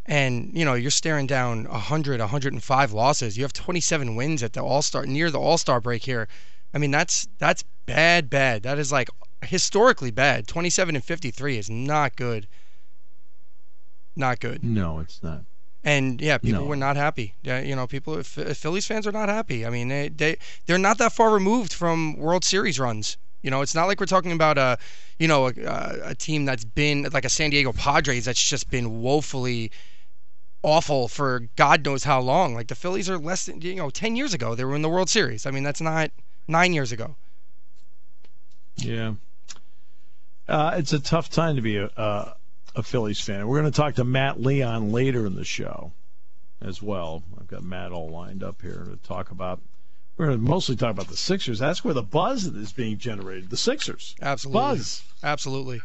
and 0.05 0.51
you 0.53 0.63
know 0.63 0.75
you're 0.75 0.91
staring 0.91 1.27
down 1.27 1.65
100, 1.65 2.19
105 2.19 2.93
losses. 2.93 3.38
You 3.38 3.43
have 3.43 3.53
27 3.53 4.15
wins 4.15 4.41
at 4.41 4.53
the 4.53 4.62
All 4.62 4.81
Star 4.81 5.05
near 5.05 5.29
the 5.29 5.39
All 5.39 5.57
Star 5.57 5.81
break 5.81 6.03
here. 6.03 6.29
I 6.74 6.77
mean, 6.77 6.91
that's 6.91 7.27
that's 7.38 7.63
bad, 7.86 8.29
bad. 8.29 8.63
That 8.63 8.79
is 8.79 8.91
like 8.91 9.09
historically 9.43 10.12
bad. 10.12 10.48
27 10.48 10.95
and 10.95 11.03
53 11.03 11.57
is 11.57 11.69
not 11.69 12.15
good. 12.15 12.48
Not 14.15 14.39
good. 14.39 14.63
No, 14.63 15.00
it's 15.00 15.21
not. 15.24 15.43
And 15.83 16.19
yeah, 16.21 16.38
people 16.38 16.62
No. 16.63 16.67
were 16.67 16.75
not 16.75 16.98
happy. 16.98 17.36
Yeah, 17.41 17.62
you 17.62 17.75
know, 17.75 17.88
people, 17.88 18.15
Ph- 18.21 18.57
Phillies 18.57 18.86
fans 18.86 19.07
are 19.07 19.12
not 19.13 19.29
happy. 19.29 19.65
I 19.65 19.69
mean, 19.69 19.88
they, 19.88 20.09
they 20.09 20.38
they're 20.65 20.77
not 20.77 20.98
that 20.98 21.13
far 21.13 21.31
removed 21.31 21.71
from 21.71 22.17
World 22.17 22.43
Series 22.43 22.79
runs. 22.79 23.17
You 23.41 23.50
know, 23.50 23.62
it's 23.62 23.74
not 23.74 23.86
like 23.86 24.00
we're 24.01 24.05
talking 24.05 24.33
about 24.33 24.57
a, 24.57 24.77
you 25.17 25.27
know, 25.27 25.48
a, 25.48 25.51
a 26.03 26.15
team 26.15 26.43
that's 26.43 26.65
been 26.65 27.07
like 27.13 27.24
a 27.24 27.29
San 27.29 27.51
Diego 27.51 27.71
Padres 27.71 28.25
that's 28.25 28.43
just 28.43 28.69
been 28.69 29.01
woefully 29.01 29.71
awful 30.62 31.07
for 31.07 31.43
God 31.55 31.86
knows 31.86 32.03
how 32.03 32.19
long. 32.19 32.53
Like 32.53 32.67
the 32.67 32.75
Phillies 32.75 33.09
are 33.09 33.17
less 33.17 33.45
than 33.45 33.62
you 33.62 33.75
know, 33.75 33.89
ten 33.89 34.17
years 34.17 34.33
ago 34.33 34.55
they 34.55 34.65
were 34.65 34.75
in 34.75 34.81
the 34.81 34.89
World 34.89 35.09
Series. 35.09 35.45
I 35.45 35.51
mean, 35.51 35.63
that's 35.63 35.79
not 35.79 36.12
nine 36.48 36.74
years 36.74 36.91
ago. 36.91 37.15
Yeah. 38.75 39.13
Uh, 40.48 40.74
it's 40.77 40.93
a 40.93 41.00
tough 41.00 41.29
time 41.29 41.55
to 41.55 41.62
be 41.62 41.77
a, 41.77 41.86
a, 41.95 42.36
a 42.79 42.83
Phillies 42.83 43.19
fan. 43.21 43.48
We're 43.48 43.59
going 43.59 43.71
to 43.71 43.77
talk 43.77 43.95
to 43.95 44.03
Matt 44.03 44.41
Leon 44.41 44.91
later 44.91 45.25
in 45.25 45.36
the 45.36 45.43
show 45.43 45.91
as 46.62 46.81
well. 46.81 47.24
I've 47.39 47.48
got 47.48 47.63
Matt 47.63 47.91
all 47.91 48.09
lined 48.09 48.43
up 48.43 48.62
here 48.62 48.88
to 48.89 48.95
talk 49.07 49.29
about. 49.31 49.62
We're 50.17 50.27
going 50.27 50.39
to 50.39 50.50
mostly 50.50 50.75
talk 50.75 50.91
about 50.91 51.07
the 51.07 51.17
Sixers. 51.17 51.59
That's 51.59 51.83
where 51.83 51.93
the 51.93 52.01
buzz 52.03 52.45
is 52.45 52.74
being 52.74 52.98
generated. 52.98 53.50
The 53.50 53.57
Sixers. 53.57 54.15
Absolutely, 54.21 54.59
Buzz. 54.59 55.03
absolutely. 55.24 55.81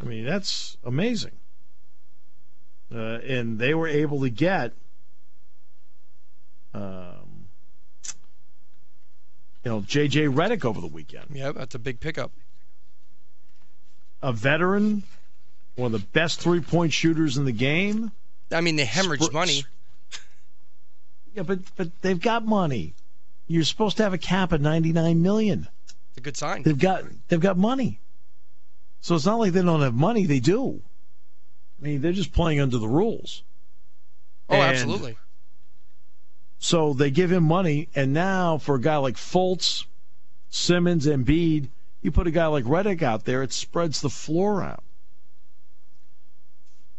I 0.00 0.04
mean, 0.04 0.24
that's 0.24 0.76
amazing. 0.84 1.32
Uh, 2.94 3.18
and 3.18 3.58
they 3.58 3.74
were 3.74 3.88
able 3.88 4.20
to 4.20 4.30
get, 4.30 4.72
um, 6.72 7.48
you 9.64 9.70
know, 9.70 9.80
J.J. 9.82 10.26
Redick 10.26 10.64
over 10.64 10.80
the 10.80 10.86
weekend. 10.86 11.26
Yeah, 11.32 11.52
that's 11.52 11.74
a 11.74 11.78
big 11.78 12.00
pickup. 12.00 12.30
A 14.22 14.32
veteran, 14.32 15.04
one 15.76 15.94
of 15.94 16.00
the 16.00 16.06
best 16.08 16.40
three 16.40 16.60
point 16.60 16.92
shooters 16.92 17.36
in 17.36 17.44
the 17.44 17.52
game. 17.52 18.10
I 18.50 18.60
mean, 18.60 18.76
they 18.76 18.84
hemorrhaged 18.84 19.28
Spr- 19.28 19.32
money. 19.32 19.64
Yeah, 21.34 21.42
but 21.44 21.60
but 21.76 21.90
they've 22.02 22.20
got 22.20 22.44
money. 22.44 22.94
You're 23.46 23.64
supposed 23.64 23.96
to 23.98 24.02
have 24.02 24.12
a 24.12 24.18
cap 24.18 24.52
of 24.52 24.60
99 24.60 25.22
million. 25.22 25.68
It's 25.86 26.18
a 26.18 26.20
good 26.20 26.36
sign. 26.36 26.62
They've 26.62 26.78
got 26.78 27.04
they've 27.28 27.40
got 27.40 27.56
money. 27.56 28.00
So 29.00 29.14
it's 29.14 29.24
not 29.26 29.38
like 29.38 29.52
they 29.52 29.62
don't 29.62 29.80
have 29.82 29.94
money. 29.94 30.26
They 30.26 30.40
do. 30.40 30.80
I 31.80 31.84
mean, 31.84 32.00
they're 32.00 32.12
just 32.12 32.32
playing 32.32 32.60
under 32.60 32.78
the 32.78 32.88
rules. 32.88 33.44
Oh, 34.50 34.54
And 34.56 34.64
absolutely. 34.64 35.16
So 36.58 36.92
they 36.92 37.10
give 37.12 37.30
him 37.30 37.44
money, 37.44 37.88
and 37.94 38.12
now 38.12 38.58
for 38.58 38.74
a 38.74 38.80
guy 38.80 38.96
like 38.96 39.14
Fultz, 39.14 39.84
Simmons, 40.50 41.06
and 41.06 41.24
Embiid, 41.24 41.68
you 42.08 42.12
put 42.12 42.26
a 42.26 42.30
guy 42.30 42.46
like 42.46 42.64
Redick 42.64 43.02
out 43.02 43.26
there, 43.26 43.42
it 43.42 43.52
spreads 43.52 44.00
the 44.00 44.08
floor 44.08 44.62
out. 44.62 44.82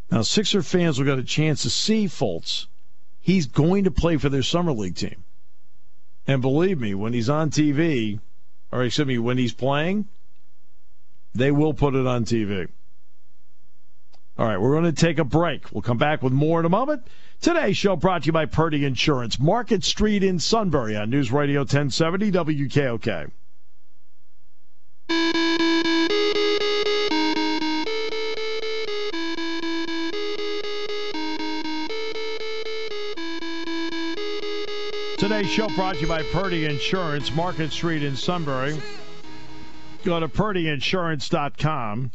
Now, 0.08 0.22
Sixer 0.22 0.62
fans 0.62 0.98
will 0.98 1.06
get 1.06 1.18
a 1.18 1.24
chance 1.24 1.62
to 1.62 1.70
see 1.70 2.06
Fultz. 2.06 2.66
He's 3.20 3.46
going 3.46 3.84
to 3.84 3.90
play 3.90 4.18
for 4.18 4.28
their 4.28 4.44
summer 4.44 4.72
league 4.72 4.94
team. 4.94 5.24
And 6.28 6.40
believe 6.40 6.80
me, 6.80 6.94
when 6.94 7.12
he's 7.12 7.28
on 7.28 7.50
TV, 7.50 8.20
or 8.70 8.84
excuse 8.84 9.08
me, 9.08 9.18
when 9.18 9.36
he's 9.36 9.52
playing, 9.52 10.06
they 11.34 11.50
will 11.50 11.74
put 11.74 11.96
it 11.96 12.06
on 12.06 12.24
TV. 12.24 12.68
All 14.38 14.46
right, 14.46 14.60
we're 14.60 14.80
going 14.80 14.84
to 14.84 14.92
take 14.92 15.18
a 15.18 15.24
break. 15.24 15.72
We'll 15.72 15.82
come 15.82 15.98
back 15.98 16.22
with 16.22 16.32
more 16.32 16.60
in 16.60 16.66
a 16.66 16.70
moment. 16.70 17.04
Today's 17.40 17.76
show 17.76 17.96
brought 17.96 18.22
to 18.22 18.26
you 18.26 18.32
by 18.32 18.46
Purdy 18.46 18.84
Insurance, 18.84 19.40
Market 19.40 19.82
Street 19.82 20.22
in 20.22 20.38
Sunbury 20.38 20.96
on 20.96 21.10
News 21.10 21.32
Radio 21.32 21.60
1070 21.62 22.30
WKOK. 22.30 23.32
Today's 35.20 35.50
show 35.50 35.68
brought 35.68 35.96
to 35.96 36.00
you 36.00 36.06
by 36.06 36.22
Purdy 36.32 36.64
Insurance, 36.64 37.34
Market 37.34 37.72
Street 37.72 38.02
in 38.02 38.16
Sunbury. 38.16 38.80
Go 40.02 40.18
to 40.18 40.28
purdyinsurance.com. 40.28 42.10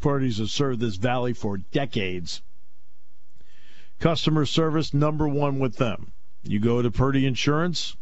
Purdy's 0.00 0.38
has 0.38 0.50
served 0.50 0.80
this 0.80 0.96
valley 0.96 1.34
for 1.34 1.58
decades. 1.58 2.40
Customer 3.98 4.46
service 4.46 4.94
number 4.94 5.28
one 5.28 5.58
with 5.58 5.76
them. 5.76 6.12
You 6.42 6.60
go 6.60 6.80
to 6.80 6.90
Purdy 6.90 7.26
Insurance, 7.26 7.94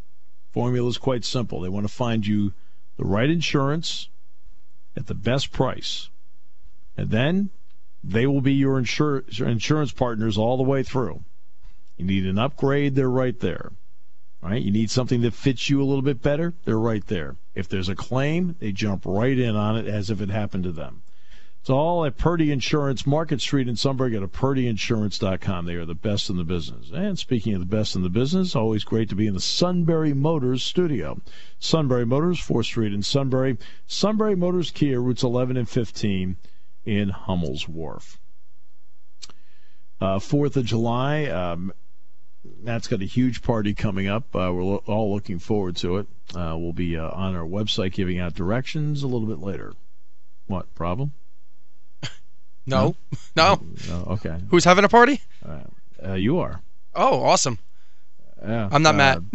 formula 0.53 0.89
is 0.89 0.99
quite 0.99 1.25
simple. 1.25 1.61
They 1.61 1.69
want 1.69 1.89
to 1.89 1.93
find 1.93 2.25
you 2.25 2.53
the 2.97 3.05
right 3.05 3.29
insurance 3.29 4.09
at 4.99 5.07
the 5.07 5.15
best 5.15 5.53
price. 5.53 6.11
And 6.97 7.11
then 7.11 7.51
they 8.03 8.27
will 8.27 8.41
be 8.41 8.55
your 8.55 8.81
insur- 8.81 9.41
insurance 9.41 9.93
partners 9.93 10.37
all 10.37 10.57
the 10.57 10.65
way 10.65 10.83
through. 10.83 11.23
You 11.97 12.05
need 12.05 12.27
an 12.27 12.39
upgrade, 12.39 12.97
they're 12.97 13.09
right 13.09 13.39
there. 13.39 13.71
Right? 14.43 14.61
You 14.61 14.73
need 14.73 14.91
something 14.91 15.21
that 15.23 15.35
fits 15.35 15.71
you 15.71 15.81
a 15.81 15.87
little 15.87 16.03
bit 16.03 16.21
better, 16.21 16.55
they're 16.65 16.79
right 16.79 17.07
there. 17.07 17.37
If 17.55 17.69
there's 17.69 17.89
a 17.89 17.95
claim, 17.95 18.57
they 18.59 18.73
jump 18.73 19.05
right 19.07 19.39
in 19.39 19.55
on 19.55 19.77
it 19.77 19.87
as 19.87 20.11
if 20.11 20.21
it 20.21 20.31
happened 20.31 20.65
to 20.65 20.73
them. 20.73 21.03
It's 21.69 21.75
all 21.75 22.07
at 22.07 22.17
Purdy 22.17 22.51
Insurance, 22.51 23.07
Market 23.07 23.43
Street 23.43 23.69
in 23.69 23.77
Sunbury. 23.77 24.13
Go 24.13 24.21
to 24.21 24.27
purdyinsurance.com. 24.27 25.67
They 25.67 25.75
are 25.75 25.85
the 25.85 25.95
best 25.95 26.31
in 26.31 26.39
the 26.39 26.43
business. 26.43 26.91
And 26.95 27.19
speaking 27.19 27.53
of 27.53 27.61
the 27.61 27.67
best 27.67 27.95
in 27.95 28.03
the 28.03 28.09
business, 28.09 28.57
always 28.57 28.85
great 28.85 29.11
to 29.11 29.15
be 29.15 29.27
in 29.27 29.35
the 29.35 29.41
Sunbury 29.43 30.15
Motors 30.15 30.63
studio. 30.63 31.21
Sunbury 31.59 32.07
Motors, 32.07 32.41
4th 32.41 32.65
Street 32.65 32.95
in 32.95 33.03
Sunbury. 33.03 33.59
Sunbury 33.87 34.35
Motors 34.35 34.71
Kia, 34.71 34.99
routes 34.99 35.23
11 35.23 35.59
and 35.59 35.69
15 35.69 36.39
in 36.87 37.11
Hummel's 37.11 37.69
Wharf. 37.69 38.19
Uh, 40.01 40.19
4th 40.21 40.57
of 40.57 40.65
July, 40.65 41.27
um, 41.27 41.75
Matt's 42.63 42.89
got 42.89 43.03
a 43.03 43.05
huge 43.05 43.43
party 43.43 43.75
coming 43.75 44.09
up. 44.09 44.35
Uh, 44.35 44.51
we're 44.55 44.65
lo- 44.65 44.85
all 44.87 45.13
looking 45.13 45.39
forward 45.39 45.77
to 45.77 45.99
it. 45.99 46.07
Uh, 46.35 46.57
we'll 46.59 46.73
be 46.73 46.97
uh, 46.97 47.11
on 47.11 47.37
our 47.37 47.45
website 47.45 47.93
giving 47.93 48.19
out 48.19 48.33
directions 48.33 49.03
a 49.03 49.07
little 49.07 49.29
bit 49.29 49.41
later. 49.41 49.75
What, 50.47 50.75
problem? 50.75 51.13
No, 52.69 52.95
no. 53.35 53.61
Oh, 53.91 54.13
okay. 54.15 54.37
Who's 54.51 54.65
having 54.65 54.85
a 54.85 54.89
party? 54.89 55.21
Uh, 56.05 56.13
you 56.15 56.39
are. 56.39 56.61
Oh, 56.95 57.23
awesome. 57.23 57.59
Yeah. 58.47 58.69
I'm 58.71 58.83
not 58.83 58.95
uh, 58.95 58.99
Matt. 58.99 59.19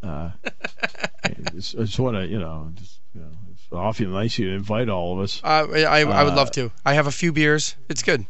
Uh, 0.00 0.30
I 1.24 1.28
just, 1.54 1.74
I 1.74 2.02
want 2.02 2.16
to, 2.16 2.26
you 2.26 2.38
know, 2.38 2.70
just, 2.74 3.00
you 3.12 3.20
know, 3.20 3.30
it's 3.52 3.66
awfully 3.72 4.06
nice 4.06 4.38
you 4.38 4.50
invite 4.50 4.88
all 4.88 5.14
of 5.18 5.24
us. 5.24 5.40
Uh, 5.42 5.66
I 5.74 5.82
I 6.02 6.04
would 6.04 6.32
uh, 6.32 6.36
love 6.36 6.52
to. 6.52 6.70
I 6.86 6.94
have 6.94 7.08
a 7.08 7.10
few 7.10 7.32
beers. 7.32 7.74
It's 7.88 8.04
good. 8.04 8.24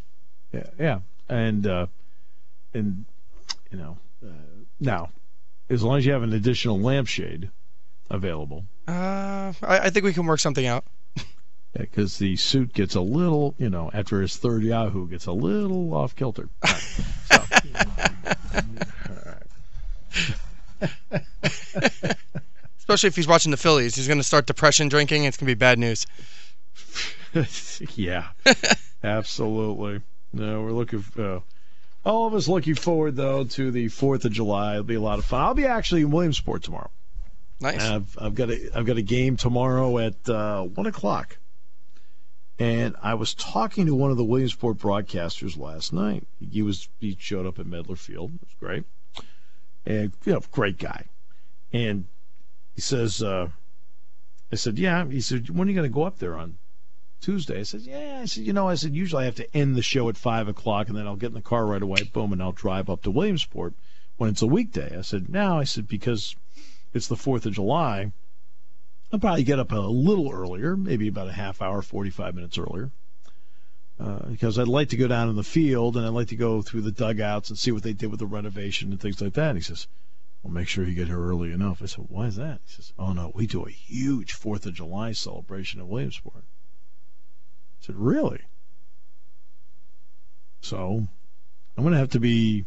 Yeah, 0.50 0.64
yeah, 0.78 1.00
and 1.28 1.66
uh, 1.66 1.87
and 2.73 3.04
you 3.70 3.76
know, 3.76 3.99
uh, 4.25 4.30
now 4.80 5.11
as 5.68 5.82
long 5.82 5.99
as 5.99 6.06
you 6.06 6.12
have 6.12 6.23
an 6.23 6.32
additional 6.32 6.80
lampshade 6.80 7.50
available, 8.11 8.64
Uh, 8.88 9.52
I, 9.62 9.78
I 9.80 9.90
think 9.90 10.06
we 10.06 10.14
can 10.14 10.25
work 10.25 10.40
something 10.40 10.66
out. 10.66 10.85
Because 11.73 12.19
the 12.19 12.37
suit 12.37 12.73
gets 12.73 12.95
a 12.95 13.01
little, 13.01 13.55
you 13.59 13.71
know, 13.71 13.91
after 13.93 14.21
his 14.21 14.37
third 14.37 14.63
Yahoo, 14.63 15.09
gets 15.09 15.27
a 15.27 15.33
little 15.33 15.95
off 15.95 16.17
kilter. 16.17 16.49
Right, 17.31 17.31
so, 17.31 17.45
Especially 22.79 23.09
if 23.09 23.17
he's 23.17 23.29
watching 23.29 23.51
the 23.51 23.57
Phillies, 23.57 23.97
he's 23.97 24.07
going 24.07 24.19
to 24.19 24.25
start 24.25 24.47
depression 24.47 24.89
drinking. 24.89 25.25
It's 25.25 25.37
going 25.37 25.47
to 25.47 25.55
be 25.55 25.59
bad 25.59 25.79
news. 25.79 26.07
yeah, 27.97 28.29
absolutely. 29.05 30.01
No, 30.33 30.63
we're 30.63 30.73
looking. 30.73 31.05
Uh, 31.19 31.41
all 32.05 32.27
of 32.27 32.35
us 32.35 32.49
looking 32.49 32.75
forward 32.75 33.17
though 33.17 33.45
to 33.45 33.71
the 33.71 33.89
Fourth 33.89 34.25
of 34.25 34.33
July. 34.33 34.73
It'll 34.73 34.85
be 34.85 34.95
a 34.95 35.01
lot 35.01 35.19
of 35.19 35.27
fun. 35.27 35.43
I'll 35.43 35.55
be 35.55 35.67
actually 35.67 36.03
in 36.03 36.11
Williamsport 36.11 36.63
tomorrow. 36.63 36.91
Nice. 37.61 37.83
I've, 37.83 38.17
I've 38.19 38.35
got 38.35 38.51
a 38.51 38.71
I've 38.75 38.87
got 38.87 38.97
a 38.97 39.03
game 39.03 39.37
tomorrow 39.37 39.99
at 39.99 40.29
uh, 40.29 40.63
one 40.63 40.87
o'clock, 40.87 41.37
and 42.59 42.97
I 43.03 43.15
was 43.15 43.35
talking 43.35 43.87
to 43.87 43.95
one 43.95 44.11
of 44.11 44.17
the 44.17 44.25
Williamsport 44.25 44.79
broadcasters 44.79 45.57
last 45.57 45.93
night. 45.93 46.27
He 46.41 46.62
was 46.62 46.88
he 46.99 47.17
showed 47.19 47.47
up 47.47 47.59
at 47.59 47.67
Medlar 47.67 47.97
Field. 47.97 48.33
It 48.35 48.41
was 48.43 48.55
great, 48.59 48.85
and 49.87 50.12
you 50.25 50.33
know, 50.33 50.41
great 50.50 50.79
guy. 50.79 51.07
And 51.73 52.07
he 52.75 52.81
says, 52.81 53.23
uh, 53.23 53.50
I 54.50 54.57
said, 54.57 54.79
yeah. 54.79 55.05
He 55.07 55.21
said, 55.21 55.50
when 55.50 55.69
are 55.69 55.71
you 55.71 55.77
going 55.77 55.91
to 55.91 55.95
go 55.95 56.05
up 56.05 56.19
there 56.19 56.37
on 56.37 56.57
Tuesday? 57.21 57.61
I 57.61 57.65
said, 57.65 57.83
yeah. 57.83 58.21
I 58.23 58.25
said, 58.25 58.45
you 58.45 58.53
know, 58.53 58.69
I 58.69 58.75
said 58.75 58.95
usually 58.95 59.23
I 59.23 59.27
have 59.27 59.35
to 59.37 59.57
end 59.57 59.77
the 59.77 59.83
show 59.83 60.09
at 60.09 60.17
five 60.17 60.49
o'clock, 60.49 60.88
and 60.88 60.97
then 60.97 61.07
I'll 61.07 61.17
get 61.17 61.29
in 61.29 61.35
the 61.35 61.43
car 61.43 61.67
right 61.67 61.83
away, 61.83 62.05
boom, 62.05 62.33
and 62.33 62.43
I'll 62.43 62.53
drive 62.53 62.88
up 62.88 63.03
to 63.03 63.11
Williamsport 63.11 63.75
when 64.17 64.31
it's 64.31 64.43
a 64.43 64.47
weekday. 64.47 64.97
I 64.97 65.03
said, 65.03 65.29
now 65.29 65.59
I 65.59 65.65
said 65.65 65.87
because 65.87 66.35
it's 66.95 67.09
the 67.09 67.17
Fourth 67.17 67.47
of 67.47 67.53
July. 67.53 68.12
I'll 69.12 69.19
probably 69.19 69.43
get 69.45 69.59
up 69.59 69.73
a 69.73 69.77
little 69.77 70.31
earlier, 70.31 70.77
maybe 70.77 71.09
about 71.09 71.29
a 71.29 71.33
half 71.33 71.62
hour, 71.62 71.81
45 71.81 72.35
minutes 72.35 72.59
earlier, 72.59 72.91
uh, 73.99 74.27
because 74.31 74.59
I'd 74.59 74.69
like 74.69 74.91
to 74.91 74.97
go 74.97 75.09
down 75.09 75.31
in 75.31 75.37
the 75.37 75.43
field 75.43 75.97
and 75.97 76.05
I'd 76.05 76.11
like 76.11 76.29
to 76.29 76.37
go 76.37 76.61
through 76.61 76.83
the 76.83 76.93
dugouts 76.93 77.49
and 77.49 77.59
see 77.59 77.73
what 77.73 77.83
they 77.83 77.95
did 77.95 78.11
with 78.11 78.21
the 78.21 78.27
renovation 78.27 78.91
and 78.91 79.00
things 79.00 79.21
like 79.21 79.33
that. 79.35 79.50
And 79.50 79.59
he 79.59 79.62
says, 79.65 79.88
well, 80.43 80.53
make 80.53 80.69
sure 80.69 80.85
you 80.85 80.95
get 80.95 81.09
here 81.09 81.19
early 81.19 81.53
enough. 81.53 81.83
I 81.83 81.87
said, 81.87 82.05
why 82.09 82.27
is 82.27 82.37
that? 82.37 82.61
He 82.67 82.75
says, 82.75 82.93
oh, 82.99 83.12
no, 83.12 83.33
we 83.35 83.47
do 83.47 83.65
a 83.65 83.71
huge 83.71 84.33
Fourth 84.33 84.67
of 84.67 84.75
July 84.75 85.13
celebration 85.13 85.80
at 85.80 85.89
Williamsport. 85.89 86.45
I 86.45 87.87
said, 87.87 87.97
really? 87.97 88.43
So 90.61 91.09
I'm 91.76 91.82
going 91.85 91.93
to 91.93 91.99
have 91.99 92.11
to 92.11 92.21
be, 92.21 92.67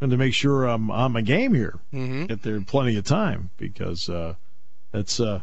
And 0.00 0.10
to 0.10 0.16
make 0.16 0.34
sure 0.34 0.64
I'm 0.64 0.90
on 0.90 1.12
my 1.12 1.20
game 1.22 1.54
here 1.54 1.78
hmm 1.90 2.26
get 2.26 2.42
there 2.42 2.56
in 2.56 2.64
plenty 2.64 2.96
of 2.96 3.04
time 3.04 3.50
because 3.56 4.08
uh, 4.08 4.34
that's 4.92 5.20
uh, 5.20 5.42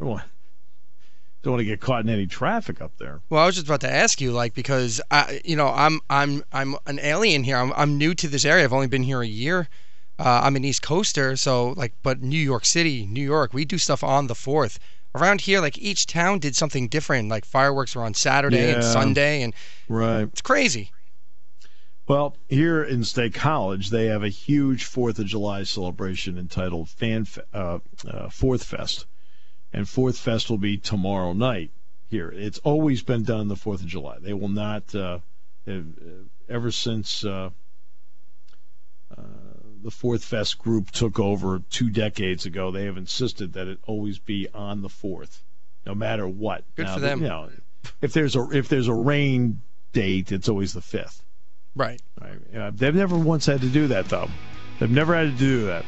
don't 0.00 0.08
want 0.08 0.22
don't 1.42 1.52
want 1.52 1.60
to 1.60 1.64
get 1.64 1.80
caught 1.80 2.02
in 2.02 2.08
any 2.10 2.26
traffic 2.26 2.82
up 2.82 2.92
there. 2.98 3.20
Well, 3.30 3.42
I 3.42 3.46
was 3.46 3.54
just 3.54 3.66
about 3.66 3.80
to 3.82 3.90
ask 3.90 4.20
you, 4.20 4.30
like, 4.32 4.52
because 4.52 5.00
I, 5.10 5.40
you 5.44 5.56
know, 5.56 5.68
I'm 5.68 6.00
I'm 6.10 6.42
I'm 6.52 6.76
an 6.86 6.98
alien 6.98 7.44
here. 7.44 7.56
I'm 7.56 7.72
I'm 7.74 7.96
new 7.96 8.14
to 8.14 8.28
this 8.28 8.44
area. 8.44 8.64
I've 8.64 8.72
only 8.72 8.88
been 8.88 9.04
here 9.04 9.22
a 9.22 9.26
year. 9.26 9.68
Uh, 10.18 10.42
I'm 10.44 10.54
an 10.56 10.64
East 10.64 10.82
Coaster, 10.82 11.34
so 11.36 11.70
like, 11.78 11.94
but 12.02 12.20
New 12.20 12.38
York 12.38 12.66
City, 12.66 13.06
New 13.06 13.22
York, 13.24 13.54
we 13.54 13.64
do 13.64 13.78
stuff 13.78 14.04
on 14.04 14.26
the 14.26 14.34
Fourth. 14.34 14.78
Around 15.14 15.40
here, 15.40 15.60
like 15.60 15.78
each 15.78 16.06
town 16.06 16.40
did 16.40 16.54
something 16.54 16.88
different. 16.88 17.30
Like 17.30 17.44
fireworks 17.46 17.96
were 17.96 18.04
on 18.04 18.12
Saturday 18.14 18.70
and 18.70 18.84
Sunday, 18.84 19.42
and 19.42 19.54
Right. 19.88 20.22
it's 20.24 20.42
crazy. 20.42 20.92
Well, 22.06 22.36
here 22.48 22.82
in 22.82 23.02
State 23.04 23.34
College, 23.34 23.90
they 23.90 24.06
have 24.06 24.22
a 24.24 24.28
huge 24.28 24.84
Fourth 24.84 25.18
of 25.18 25.26
July 25.26 25.62
celebration 25.62 26.36
entitled 26.36 26.90
Fan 26.90 27.26
uh, 27.54 27.78
uh, 28.06 28.28
Fourth 28.28 28.64
Fest, 28.64 29.06
and 29.72 29.88
Fourth 29.88 30.18
Fest 30.18 30.50
will 30.50 30.58
be 30.58 30.76
tomorrow 30.76 31.32
night 31.32 31.70
here. 32.08 32.30
It's 32.34 32.58
always 32.58 33.02
been 33.02 33.22
done 33.22 33.48
the 33.48 33.56
Fourth 33.56 33.80
of 33.80 33.86
July. 33.86 34.18
They 34.20 34.32
will 34.32 34.48
not 34.48 34.94
uh, 34.94 35.18
uh, 35.68 35.80
ever 36.48 36.70
since. 36.70 37.24
Uh, 37.24 37.50
uh, 39.16 39.22
the 39.82 39.90
Fourth 39.90 40.24
Fest 40.24 40.58
group 40.58 40.90
took 40.90 41.18
over 41.18 41.62
two 41.70 41.90
decades 41.90 42.46
ago. 42.46 42.70
They 42.70 42.84
have 42.84 42.98
insisted 42.98 43.54
that 43.54 43.66
it 43.66 43.78
always 43.86 44.18
be 44.18 44.46
on 44.52 44.82
the 44.82 44.88
fourth, 44.88 45.42
no 45.86 45.94
matter 45.94 46.28
what. 46.28 46.64
Good 46.76 46.86
Now, 46.86 46.94
for 46.94 47.00
them. 47.00 47.22
You 47.22 47.28
know, 47.28 47.50
if 48.02 48.12
there's 48.12 48.36
a 48.36 48.46
if 48.50 48.68
there's 48.68 48.88
a 48.88 48.94
rain 48.94 49.62
date, 49.92 50.32
it's 50.32 50.48
always 50.48 50.74
the 50.74 50.82
fifth. 50.82 51.22
Right. 51.74 52.00
Right. 52.20 52.38
Uh, 52.54 52.72
they've 52.74 52.94
never 52.94 53.16
once 53.16 53.46
had 53.46 53.62
to 53.62 53.68
do 53.68 53.86
that, 53.88 54.06
though. 54.06 54.28
They've 54.78 54.90
never 54.90 55.14
had 55.14 55.32
to 55.32 55.38
do 55.38 55.66
that. 55.66 55.84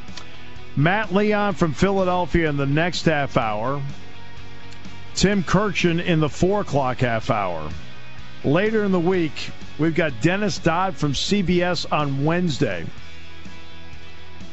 Matt 0.76 1.12
Leon 1.12 1.54
from 1.54 1.74
Philadelphia 1.74 2.48
in 2.48 2.56
the 2.56 2.66
next 2.66 3.04
half 3.04 3.36
hour. 3.36 3.82
Tim 5.14 5.44
Kurkjian 5.44 6.02
in 6.02 6.20
the 6.20 6.28
four 6.28 6.62
o'clock 6.62 6.98
half 6.98 7.30
hour. 7.30 7.70
Later 8.44 8.84
in 8.84 8.92
the 8.92 9.00
week, 9.00 9.50
we've 9.78 9.94
got 9.94 10.20
Dennis 10.22 10.58
Dodd 10.58 10.96
from 10.96 11.12
CBS 11.12 11.86
on 11.92 12.24
Wednesday. 12.24 12.86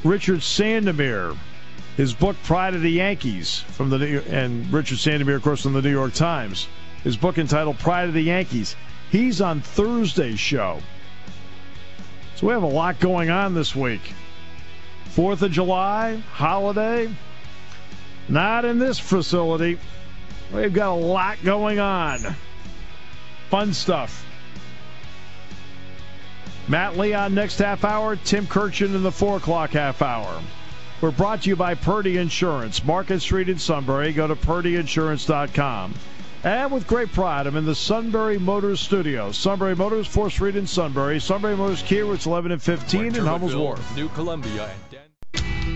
Richard 0.04 0.40
Sandomir, 0.40 1.38
his 1.96 2.14
book 2.14 2.36
Pride 2.44 2.74
of 2.74 2.82
the 2.82 2.92
Yankees 2.92 3.60
from 3.60 3.90
the 3.90 4.00
New- 4.00 4.24
and 4.30 4.72
Richard 4.72 4.98
Sandomir, 4.98 5.36
of 5.36 5.42
course, 5.42 5.64
from 5.64 5.74
the 5.74 5.82
New 5.82 5.92
York 5.92 6.14
Times. 6.14 6.68
His 7.04 7.16
book 7.16 7.38
entitled 7.38 7.80
Pride 7.80 8.10
of 8.10 8.14
the 8.14 8.22
Yankees. 8.22 8.76
He's 9.10 9.40
on 9.42 9.62
Thursday's 9.62 10.40
show. 10.40 10.82
So 12.36 12.48
we 12.48 12.54
have 12.54 12.64
a 12.64 12.68
lot 12.68 13.00
going 13.00 13.30
on 13.30 13.54
this 13.54 13.76
week. 13.76 14.02
Fourth 15.10 15.42
of 15.42 15.52
July, 15.52 16.22
holiday. 16.34 17.10
Not 18.28 18.66
in 18.66 18.80
this 18.80 19.00
facility. 19.00 19.80
We've 20.54 20.74
got 20.74 20.94
a 20.94 20.96
lot 20.96 21.38
going 21.44 21.80
on. 21.80 22.20
Fun 23.50 23.74
stuff. 23.74 24.26
Matt 26.68 26.98
Leon 26.98 27.34
next 27.34 27.58
half 27.58 27.84
hour, 27.84 28.16
Tim 28.16 28.46
Kurkjian 28.46 28.94
in 28.94 29.02
the 29.02 29.12
four 29.12 29.38
o'clock 29.38 29.72
half 29.72 30.04
hour. 30.04 30.42
We're 31.02 31.12
brought 31.12 31.44
to 31.44 31.50
you 31.50 31.56
by 31.56 31.74
Purdy 31.74 32.18
Insurance, 32.18 32.84
Market 32.84 33.22
Street 33.22 33.50
in 33.50 33.58
Sunbury. 33.58 34.14
Go 34.14 34.28
to 34.28 34.36
purdyinsurance.com. 34.36 35.94
And 36.44 36.72
with 36.72 36.88
great 36.88 37.12
pride, 37.12 37.48
I'm 37.48 37.58
in 37.58 37.66
the 37.66 37.76
Sunbury 37.76 38.38
Motors 38.38 38.80
studio. 38.80 39.32
Sunbury 39.32 39.76
Motors, 39.76 40.08
4th 40.08 40.32
Street 40.32 40.56
in 40.56 40.68
Sunbury. 40.68 41.20
Sunbury 41.20 41.56
Motors 41.58 41.82
Kia, 41.82 42.06
routes 42.06 42.26
11 42.26 42.52
and 42.52 42.62
15 42.62 43.16
in 43.16 43.26
Hummel's 43.26 43.56
Wharf. 43.56 43.96
New 43.96 44.08
Columbia, 44.10 44.70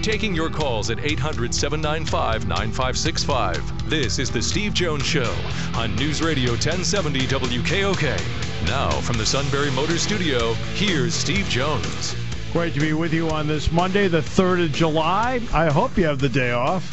Taking 0.03 0.35
your 0.35 0.49
calls 0.49 0.89
at 0.89 0.99
800 0.99 1.55
795 1.55 2.45
9565. 2.45 3.89
This 3.89 4.19
is 4.19 4.29
The 4.29 4.41
Steve 4.41 4.73
Jones 4.73 5.05
Show 5.05 5.33
on 5.75 5.95
News 5.95 6.21
Radio 6.21 6.51
1070 6.51 7.21
WKOK. 7.21 8.67
Now, 8.67 8.89
from 8.99 9.17
the 9.17 9.25
Sunbury 9.25 9.71
Motor 9.71 9.97
Studio, 9.97 10.55
here's 10.75 11.13
Steve 11.13 11.47
Jones. 11.47 12.17
Great 12.51 12.73
to 12.73 12.81
be 12.81 12.91
with 12.91 13.13
you 13.13 13.29
on 13.29 13.47
this 13.47 13.71
Monday, 13.71 14.09
the 14.09 14.19
3rd 14.19 14.65
of 14.65 14.73
July. 14.73 15.39
I 15.53 15.71
hope 15.71 15.97
you 15.97 16.03
have 16.03 16.19
the 16.19 16.27
day 16.27 16.51
off. 16.51 16.83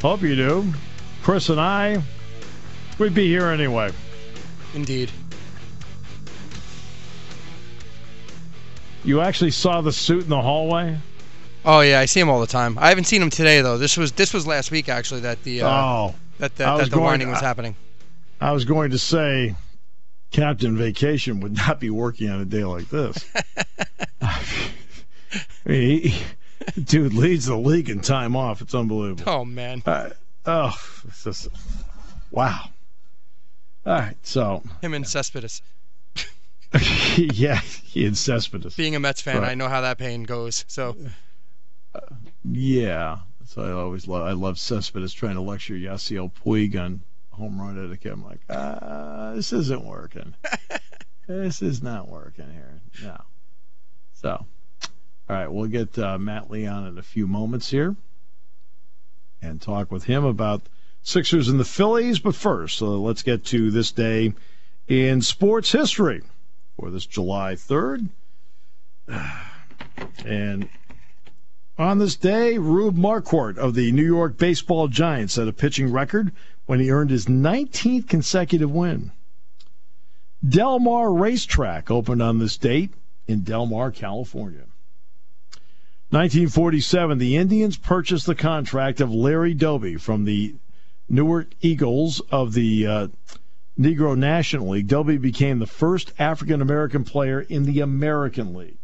Hope 0.00 0.22
you 0.22 0.36
do. 0.36 0.72
Chris 1.24 1.48
and 1.48 1.60
I, 1.60 2.00
we'd 3.00 3.14
be 3.14 3.26
here 3.26 3.48
anyway. 3.48 3.90
Indeed. 4.74 5.10
You 9.02 9.20
actually 9.22 9.50
saw 9.50 9.80
the 9.80 9.92
suit 9.92 10.22
in 10.22 10.28
the 10.28 10.40
hallway? 10.40 10.96
Oh 11.64 11.80
yeah, 11.80 12.00
I 12.00 12.06
see 12.06 12.20
him 12.20 12.28
all 12.28 12.40
the 12.40 12.46
time. 12.46 12.78
I 12.78 12.88
haven't 12.88 13.04
seen 13.04 13.20
him 13.22 13.30
today 13.30 13.60
though. 13.60 13.78
This 13.78 13.96
was 13.96 14.12
this 14.12 14.32
was 14.32 14.46
last 14.46 14.70
week 14.70 14.88
actually 14.88 15.20
that 15.20 15.42
the 15.42 15.62
uh, 15.62 15.68
oh. 15.68 16.14
that 16.38 16.56
that, 16.56 16.84
the 16.84 16.90
going- 16.90 17.04
winding 17.04 17.30
was 17.30 17.42
I- 17.42 17.46
happening. 17.46 17.76
I 18.40 18.52
was 18.52 18.64
going 18.64 18.92
to 18.92 18.98
say 18.98 19.54
Captain 20.30 20.74
Vacation 20.76 21.40
would 21.40 21.54
not 21.56 21.78
be 21.78 21.90
working 21.90 22.30
on 22.30 22.40
a 22.40 22.46
day 22.46 22.64
like 22.64 22.88
this. 22.88 23.22
I 24.22 24.42
mean, 25.66 26.00
he, 26.00 26.22
dude 26.82 27.12
leads 27.12 27.46
the 27.46 27.56
league 27.56 27.90
in 27.90 28.00
time 28.00 28.34
off. 28.34 28.62
It's 28.62 28.74
unbelievable. 28.74 29.24
Oh 29.26 29.44
man. 29.44 29.82
Uh, 29.84 30.10
oh, 30.46 30.74
it's 31.06 31.24
just 31.24 31.48
wow. 32.30 32.60
All 33.84 33.94
right, 33.94 34.16
so 34.22 34.62
Him 34.82 34.94
and 34.94 35.06
Cespedes. 35.06 35.62
yeah, 37.16 37.58
he 37.58 38.06
and 38.06 38.16
Cespedes. 38.16 38.76
Being 38.76 38.94
a 38.94 39.00
Mets 39.00 39.20
fan, 39.20 39.42
Right. 39.42 39.50
I 39.50 39.54
know 39.54 39.68
how 39.68 39.80
that 39.80 39.98
pain 39.98 40.22
goes. 40.22 40.64
So 40.68 40.96
Yeah, 42.44 43.18
so 43.46 43.62
I 43.62 43.72
always 43.72 44.08
love. 44.08 44.26
I 44.26 44.32
love 44.32 44.58
Cespedes 44.58 45.12
trying 45.12 45.34
to 45.34 45.40
lecture 45.40 45.74
Yasiel 45.74 46.30
Puig 46.32 46.80
on 46.80 47.00
home 47.30 47.60
run 47.60 47.84
etiquette. 47.84 48.12
I'm 48.12 48.24
like, 48.24 48.40
ah, 48.48 49.32
this 49.34 49.52
isn't 49.52 49.84
working. 49.84 50.34
this 51.26 51.62
is 51.62 51.82
not 51.82 52.08
working 52.08 52.50
here. 52.52 52.80
No. 53.02 53.20
So, 54.14 54.30
all 54.30 54.48
right, 55.28 55.50
we'll 55.50 55.68
get 55.68 55.98
uh, 55.98 56.18
Matt 56.18 56.50
Leon 56.50 56.86
in 56.86 56.98
a 56.98 57.02
few 57.02 57.26
moments 57.26 57.70
here 57.70 57.96
and 59.42 59.60
talk 59.60 59.90
with 59.90 60.04
him 60.04 60.24
about 60.24 60.62
Sixers 61.02 61.48
and 61.48 61.58
the 61.58 61.64
Phillies. 61.64 62.18
But 62.18 62.34
first, 62.34 62.82
uh, 62.82 62.86
let's 62.86 63.22
get 63.22 63.44
to 63.46 63.70
this 63.70 63.92
day 63.92 64.34
in 64.88 65.22
sports 65.22 65.72
history 65.72 66.22
for 66.76 66.90
this 66.90 67.06
July 67.06 67.54
3rd. 67.54 68.08
And 70.24 70.68
on 71.80 71.98
this 71.98 72.14
day, 72.14 72.58
Rube 72.58 72.96
Marquardt 72.96 73.56
of 73.56 73.74
the 73.74 73.90
New 73.90 74.04
York 74.04 74.36
Baseball 74.36 74.88
Giants 74.88 75.34
set 75.34 75.48
a 75.48 75.52
pitching 75.52 75.90
record 75.90 76.30
when 76.66 76.78
he 76.78 76.90
earned 76.90 77.10
his 77.10 77.26
19th 77.26 78.06
consecutive 78.06 78.70
win. 78.70 79.12
Del 80.46 80.78
Mar 80.78 81.12
Racetrack 81.12 81.90
opened 81.90 82.20
on 82.20 82.38
this 82.38 82.58
date 82.58 82.92
in 83.26 83.42
Del 83.42 83.64
Mar, 83.64 83.90
California. 83.90 84.66
1947, 86.10 87.18
the 87.18 87.36
Indians 87.36 87.76
purchased 87.76 88.26
the 88.26 88.34
contract 88.34 89.00
of 89.00 89.14
Larry 89.14 89.54
Doby 89.54 89.96
from 89.96 90.24
the 90.24 90.56
Newark 91.08 91.48
Eagles 91.60 92.20
of 92.30 92.52
the 92.52 92.86
uh, 92.86 93.08
Negro 93.78 94.16
National 94.16 94.70
League. 94.70 94.88
Doby 94.88 95.16
became 95.16 95.60
the 95.60 95.66
first 95.66 96.12
African 96.18 96.60
American 96.60 97.04
player 97.04 97.40
in 97.40 97.64
the 97.64 97.80
American 97.80 98.54
League. 98.54 98.79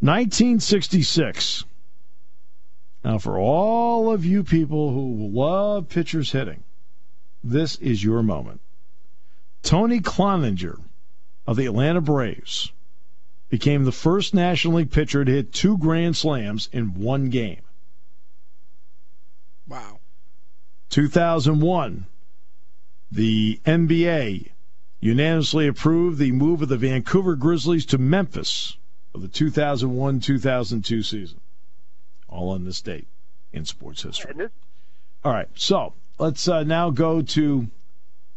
1966. 0.00 1.64
Now, 3.04 3.18
for 3.18 3.38
all 3.38 4.12
of 4.12 4.24
you 4.24 4.44
people 4.44 4.92
who 4.92 5.28
love 5.28 5.88
pitchers 5.88 6.32
hitting, 6.32 6.62
this 7.42 7.76
is 7.76 8.04
your 8.04 8.22
moment. 8.22 8.60
Tony 9.62 10.00
Cloninger 10.00 10.80
of 11.46 11.56
the 11.56 11.66
Atlanta 11.66 12.00
Braves 12.00 12.72
became 13.48 13.84
the 13.84 13.92
first 13.92 14.34
National 14.34 14.74
League 14.74 14.90
pitcher 14.90 15.24
to 15.24 15.32
hit 15.32 15.52
two 15.52 15.78
grand 15.78 16.16
slams 16.16 16.68
in 16.72 16.94
one 16.94 17.28
game. 17.28 17.62
wow. 19.66 19.98
2001, 20.90 22.06
the 23.10 23.60
NBA 23.64 24.50
unanimously 25.00 25.66
approved 25.66 26.18
the 26.18 26.32
move 26.32 26.62
of 26.62 26.68
the 26.68 26.76
Vancouver 26.76 27.36
Grizzlies 27.36 27.86
to 27.86 27.98
Memphis 27.98 28.76
for 29.18 29.26
the 29.26 29.32
2001 29.32 30.20
2002 30.20 31.02
season. 31.02 31.40
All 32.28 32.50
on 32.50 32.64
this 32.64 32.80
date 32.80 33.08
in 33.52 33.64
sports 33.64 34.02
history. 34.02 34.48
All 35.24 35.32
right, 35.32 35.48
so 35.54 35.94
let's 36.18 36.46
uh, 36.46 36.62
now 36.62 36.90
go 36.90 37.22
to 37.22 37.66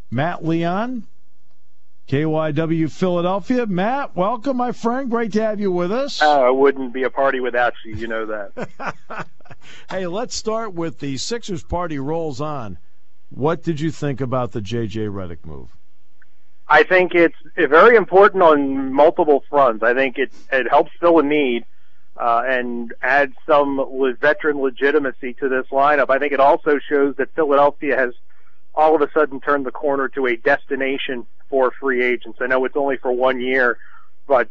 Matt 0.10 0.44
Leon, 0.44 1.06
KYW 2.08 2.90
Philadelphia. 2.92 3.66
Matt, 3.68 4.16
welcome, 4.16 4.58
my 4.58 4.72
friend. 4.72 5.10
Great 5.10 5.34
to 5.34 5.42
have 5.44 5.60
you 5.60 5.72
with 5.72 5.92
us. 5.92 6.22
uh, 6.22 6.50
wouldn't 6.52 6.94
be 6.94 7.04
a 7.04 7.10
party 7.10 7.40
without 7.40 7.74
you. 7.86 7.96
You 7.96 8.08
know 8.08 8.26
that. 8.26 9.28
hey, 9.90 10.08
let's 10.08 10.36
start 10.36 10.74
with 10.74 11.00
the 11.00 11.18
Sixers 11.18 11.64
party 11.64 12.00
rolls 12.00 12.42
on. 12.42 12.80
What 13.30 13.62
did 13.62 13.80
you 13.80 13.92
think 13.92 14.20
about 14.20 14.52
the 14.52 14.62
JJ 14.62 15.12
Redick 15.12 15.46
move? 15.46 15.76
I 16.72 16.84
think 16.84 17.14
it's 17.14 17.36
very 17.58 17.98
important 17.98 18.42
on 18.42 18.94
multiple 18.94 19.44
fronts. 19.50 19.84
I 19.84 19.94
think 19.94 20.18
it 20.18 20.32
it 20.54 20.70
helps 20.70 20.92
fill 21.02 21.20
a 21.20 21.24
need 21.24 21.66
uh, 22.16 22.44
and 22.48 22.94
adds 23.02 23.34
some 23.46 24.16
veteran 24.22 24.62
legitimacy 24.62 25.34
to 25.42 25.50
this 25.50 25.66
lineup. 25.70 26.10
I 26.10 26.18
think 26.18 26.32
it 26.32 26.40
also 26.40 26.80
shows 26.90 27.18
that 27.18 27.36
Philadelphia 27.36 27.98
has 27.98 28.14
all 28.74 28.96
of 28.96 29.02
a 29.02 29.12
sudden 29.14 29.42
turned 29.42 29.66
the 29.66 29.72
corner 29.72 30.08
to 30.16 30.28
a 30.28 30.38
destination 30.38 31.26
for 31.50 31.72
free 31.78 32.06
agents. 32.06 32.40
I 32.42 32.48
know 32.48 32.64
it's 32.64 32.78
only 32.78 32.96
for 32.96 33.12
one 33.12 33.42
year, 33.42 33.78
but 34.26 34.48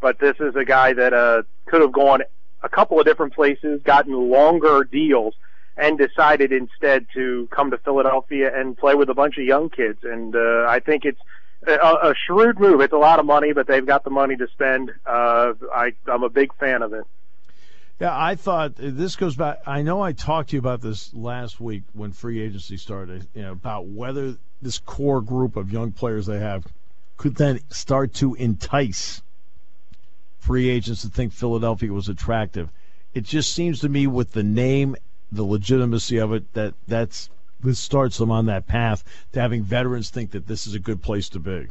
but 0.00 0.18
this 0.18 0.34
is 0.40 0.56
a 0.56 0.64
guy 0.64 0.94
that 0.94 1.14
uh, 1.14 1.42
could 1.66 1.80
have 1.80 1.92
gone 1.92 2.22
a 2.60 2.68
couple 2.68 2.98
of 2.98 3.06
different 3.06 3.34
places, 3.34 3.82
gotten 3.84 4.30
longer 4.30 4.82
deals, 4.82 5.34
and 5.76 5.98
decided 5.98 6.52
instead 6.52 7.06
to 7.14 7.48
come 7.50 7.70
to 7.70 7.78
Philadelphia 7.78 8.50
and 8.54 8.76
play 8.76 8.94
with 8.94 9.10
a 9.10 9.14
bunch 9.14 9.36
of 9.38 9.44
young 9.44 9.68
kids. 9.68 9.98
And 10.02 10.34
uh, 10.34 10.66
I 10.68 10.80
think 10.80 11.04
it's 11.04 11.20
a, 11.66 11.72
a 11.72 12.14
shrewd 12.26 12.58
move. 12.58 12.80
It's 12.80 12.92
a 12.92 12.98
lot 12.98 13.18
of 13.18 13.26
money, 13.26 13.52
but 13.52 13.66
they've 13.66 13.84
got 13.86 14.04
the 14.04 14.10
money 14.10 14.36
to 14.36 14.48
spend. 14.48 14.92
Uh, 15.04 15.52
I, 15.74 15.92
I'm 16.06 16.22
a 16.22 16.30
big 16.30 16.54
fan 16.54 16.82
of 16.82 16.92
it. 16.92 17.04
Yeah, 18.00 18.16
I 18.16 18.34
thought 18.34 18.74
this 18.76 19.16
goes 19.16 19.36
back. 19.36 19.60
I 19.66 19.80
know 19.80 20.02
I 20.02 20.12
talked 20.12 20.50
to 20.50 20.56
you 20.56 20.60
about 20.60 20.82
this 20.82 21.14
last 21.14 21.60
week 21.60 21.82
when 21.94 22.12
free 22.12 22.42
agency 22.42 22.76
started, 22.76 23.26
you 23.34 23.42
know, 23.42 23.52
about 23.52 23.86
whether 23.86 24.36
this 24.60 24.78
core 24.78 25.22
group 25.22 25.56
of 25.56 25.72
young 25.72 25.92
players 25.92 26.26
they 26.26 26.38
have 26.38 26.66
could 27.16 27.36
then 27.36 27.60
start 27.70 28.12
to 28.14 28.34
entice 28.34 29.22
free 30.38 30.68
agents 30.68 31.02
to 31.02 31.08
think 31.08 31.32
Philadelphia 31.32 31.90
was 31.90 32.08
attractive. 32.08 32.68
It 33.14 33.24
just 33.24 33.54
seems 33.54 33.80
to 33.80 33.88
me 33.88 34.06
with 34.06 34.32
the 34.32 34.42
name, 34.42 34.94
the 35.32 35.44
legitimacy 35.44 36.18
of 36.18 36.32
it, 36.32 36.52
that 36.54 36.74
that's 36.86 37.30
this 37.60 37.78
starts 37.78 38.18
them 38.18 38.30
on 38.30 38.46
that 38.46 38.66
path 38.66 39.02
to 39.32 39.40
having 39.40 39.62
veterans 39.62 40.10
think 40.10 40.30
that 40.32 40.46
this 40.46 40.66
is 40.66 40.74
a 40.74 40.78
good 40.78 41.02
place 41.02 41.28
to 41.30 41.38
be. 41.38 41.68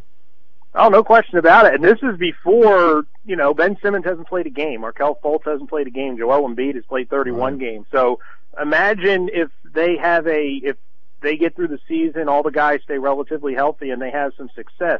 Oh, 0.73 0.89
no 0.89 1.03
question 1.03 1.37
about 1.37 1.65
it. 1.67 1.75
And 1.75 1.83
this 1.83 1.99
is 2.03 2.17
before, 2.17 3.05
you 3.23 3.35
know, 3.37 3.53
Ben 3.53 3.77
Simmons 3.81 4.03
hasn't 4.03 4.27
played 4.27 4.45
a 4.45 4.49
game. 4.49 4.81
Markelle 4.81 5.17
Fultz 5.23 5.45
hasn't 5.45 5.69
played 5.69 5.87
a 5.87 5.91
game. 5.91 6.17
Joel 6.17 6.49
Embiid 6.49 6.75
has 6.75 6.83
played 6.85 7.09
31 7.09 7.53
Right. 7.53 7.59
games. 7.59 7.85
So 7.93 8.19
imagine 8.61 9.29
if 9.31 9.49
they 9.73 9.95
have 9.95 10.27
a, 10.27 10.59
if 10.63 10.75
they 11.21 11.37
get 11.37 11.55
through 11.55 11.69
the 11.69 11.79
season, 11.87 12.27
all 12.27 12.43
the 12.43 12.51
guys 12.51 12.81
stay 12.83 12.97
relatively 12.97 13.53
healthy 13.53 13.91
and 13.91 14.01
they 14.01 14.11
have 14.11 14.33
some 14.37 14.49
success, 14.53 14.99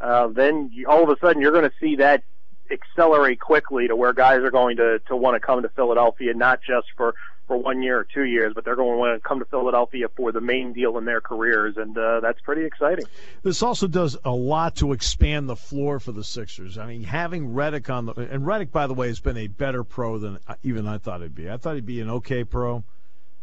uh, 0.00 0.28
then 0.28 0.68
you, 0.72 0.86
all 0.88 1.02
of 1.02 1.08
a 1.08 1.16
sudden 1.24 1.40
you're 1.40 1.52
going 1.52 1.64
to 1.64 1.76
see 1.80 1.96
that 1.96 2.22
accelerate 2.70 3.40
quickly 3.40 3.88
to 3.88 3.96
where 3.96 4.12
guys 4.12 4.40
are 4.40 4.50
going 4.50 4.76
to, 4.76 4.98
to 5.06 5.16
want 5.16 5.36
to 5.36 5.40
come 5.40 5.62
to 5.62 5.68
Philadelphia, 5.70 6.34
not 6.34 6.60
just 6.60 6.88
for, 6.98 7.14
for 7.46 7.56
one 7.56 7.82
year 7.82 7.98
or 7.98 8.04
two 8.04 8.24
years, 8.24 8.52
but 8.54 8.64
they're 8.64 8.76
going 8.76 9.14
to 9.14 9.20
come 9.20 9.38
to 9.38 9.44
Philadelphia 9.44 10.06
for 10.16 10.32
the 10.32 10.40
main 10.40 10.72
deal 10.72 10.98
in 10.98 11.04
their 11.04 11.20
careers. 11.20 11.76
And, 11.76 11.96
uh, 11.96 12.20
that's 12.20 12.40
pretty 12.40 12.64
exciting. 12.64 13.04
This 13.42 13.62
also 13.62 13.86
does 13.86 14.16
a 14.24 14.30
lot 14.30 14.76
to 14.76 14.92
expand 14.92 15.48
the 15.48 15.56
floor 15.56 16.00
for 16.00 16.12
the 16.12 16.24
Sixers. 16.24 16.78
I 16.78 16.86
mean, 16.86 17.02
having 17.02 17.50
Redick 17.50 17.90
on 17.90 18.06
the 18.06 18.12
and 18.12 18.44
Redick, 18.44 18.70
by 18.70 18.86
the 18.86 18.94
way, 18.94 19.08
has 19.08 19.20
been 19.20 19.36
a 19.36 19.46
better 19.46 19.84
pro 19.84 20.18
than 20.18 20.38
even 20.62 20.86
I 20.86 20.98
thought 20.98 21.20
he'd 21.20 21.34
be. 21.34 21.50
I 21.50 21.56
thought 21.56 21.74
he'd 21.74 21.86
be 21.86 22.00
an 22.00 22.10
okay 22.10 22.44
pro. 22.44 22.84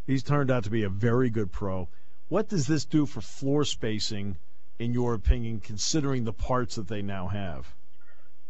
He's 0.07 0.23
turned 0.23 0.49
out 0.49 0.63
to 0.63 0.69
be 0.69 0.83
a 0.83 0.89
very 0.89 1.29
good 1.29 1.51
pro. 1.51 1.87
What 2.27 2.49
does 2.49 2.65
this 2.65 2.85
do 2.85 3.05
for 3.05 3.21
floor 3.21 3.65
spacing, 3.65 4.37
in 4.79 4.93
your 4.93 5.13
opinion, 5.13 5.59
considering 5.59 6.23
the 6.23 6.33
parts 6.33 6.75
that 6.75 6.87
they 6.87 7.01
now 7.01 7.27
have? 7.27 7.73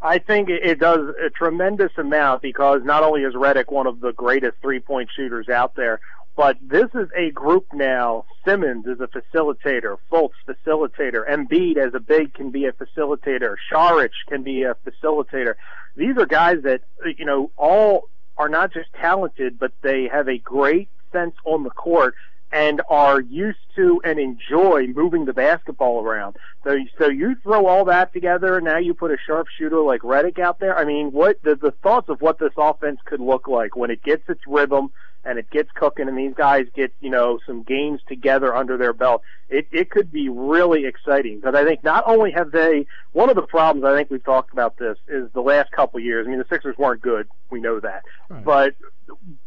I 0.02 0.18
think 0.18 0.50
it 0.50 0.80
does 0.80 1.14
a 1.24 1.30
tremendous 1.30 1.92
amount 1.98 2.42
because 2.42 2.82
not 2.84 3.04
only 3.04 3.22
is 3.22 3.36
Redick 3.36 3.72
one 3.72 3.86
of 3.86 4.00
the 4.00 4.14
greatest 4.14 4.58
three-point 4.62 5.10
shooters 5.16 5.48
out 5.48 5.76
there, 5.76 6.00
but 6.36 6.58
this 6.62 6.90
is 6.96 7.08
a 7.16 7.30
group 7.32 7.68
now. 7.74 8.26
Simmons 8.44 8.88
is 8.88 9.00
a 9.00 9.08
facilitator, 9.08 9.98
Fultz 10.12 10.32
facilitator, 10.48 11.30
Embiid 11.30 11.78
as 11.78 11.94
a 11.94 12.00
big 12.00 12.34
can 12.34 12.50
be 12.50 12.66
a 12.66 12.72
facilitator, 12.72 13.56
Saric 13.72 14.10
can 14.28 14.42
be 14.42 14.64
a 14.64 14.76
facilitator. 14.86 15.56
These 15.96 16.18
are 16.18 16.26
guys 16.26 16.64
that 16.64 16.82
you 17.18 17.26
know 17.26 17.52
all 17.58 18.10
are 18.38 18.50
not 18.50 18.74
just 18.74 18.92
talented, 18.94 19.60
but 19.60 19.72
they 19.82 20.08
have 20.08 20.28
a 20.28 20.40
great 20.40 20.90
sense 21.12 21.36
on 21.46 21.64
the 21.64 21.70
court 21.70 22.16
and 22.52 22.82
are 22.90 23.22
used 23.22 23.60
to 23.76 24.02
and 24.04 24.20
enjoy 24.20 24.88
moving 24.88 25.26
the 25.26 25.34
basketball 25.34 26.04
around. 26.04 26.36
So, 26.64 26.78
so 27.00 27.10
you 27.10 27.36
throw 27.44 27.66
all 27.66 27.86
that 27.86 28.14
together, 28.14 28.58
and 28.58 28.66
now 28.66 28.78
you 28.78 28.94
put 28.94 29.12
a 29.12 29.18
sharpshooter 29.26 29.80
like 29.82 30.02
Redick 30.02 30.40
out 30.40 30.60
there. 30.60 30.78
I 30.78 30.86
mean, 30.86 31.12
what 31.12 31.42
the, 31.44 31.56
the 31.56 31.72
thoughts 31.84 32.10
of 32.10 32.22
what 32.22 32.40
this 32.40 32.54
offense 32.58 33.00
could 33.06 33.22
look 33.22 33.48
like 33.48 33.76
when 33.76 33.90
it 33.90 34.04
gets 34.04 34.28
its 34.30 34.42
rhythm 34.48 34.92
and 35.24 35.38
it 35.38 35.50
gets 35.52 35.70
cooking, 35.76 36.08
and 36.08 36.18
these 36.18 36.34
guys 36.36 36.66
get 36.76 36.94
you 37.00 37.10
know 37.10 37.40
some 37.46 37.64
games 37.64 38.02
together 38.08 38.56
under 38.56 38.78
their 38.78 38.94
belt. 38.94 39.22
It 39.50 39.68
it 39.72 39.90
could 39.92 40.12
be 40.12 40.30
really 40.30 40.86
exciting 40.86 41.40
because 41.40 41.56
I 41.56 41.64
think 41.64 41.84
not 41.84 42.04
only 42.08 42.32
have 42.32 42.52
they 42.52 42.86
one 43.12 43.30
of 43.30 43.36
the 43.36 43.42
problems 43.44 43.86
I 43.86 43.96
think 43.96 44.10
we've 44.10 44.24
talked 44.24 44.54
about 44.54 44.78
this 44.78 44.98
is 45.08 45.30
the 45.34 45.42
last 45.42 45.72
couple 45.72 46.00
years. 46.00 46.26
I 46.26 46.30
mean, 46.30 46.40
the 46.40 46.46
Sixers 46.50 46.78
weren't 46.78 47.02
good, 47.02 47.28
we 47.50 47.60
know 47.60 47.80
that, 47.80 48.04
Right. 48.30 48.44
but 48.46 48.76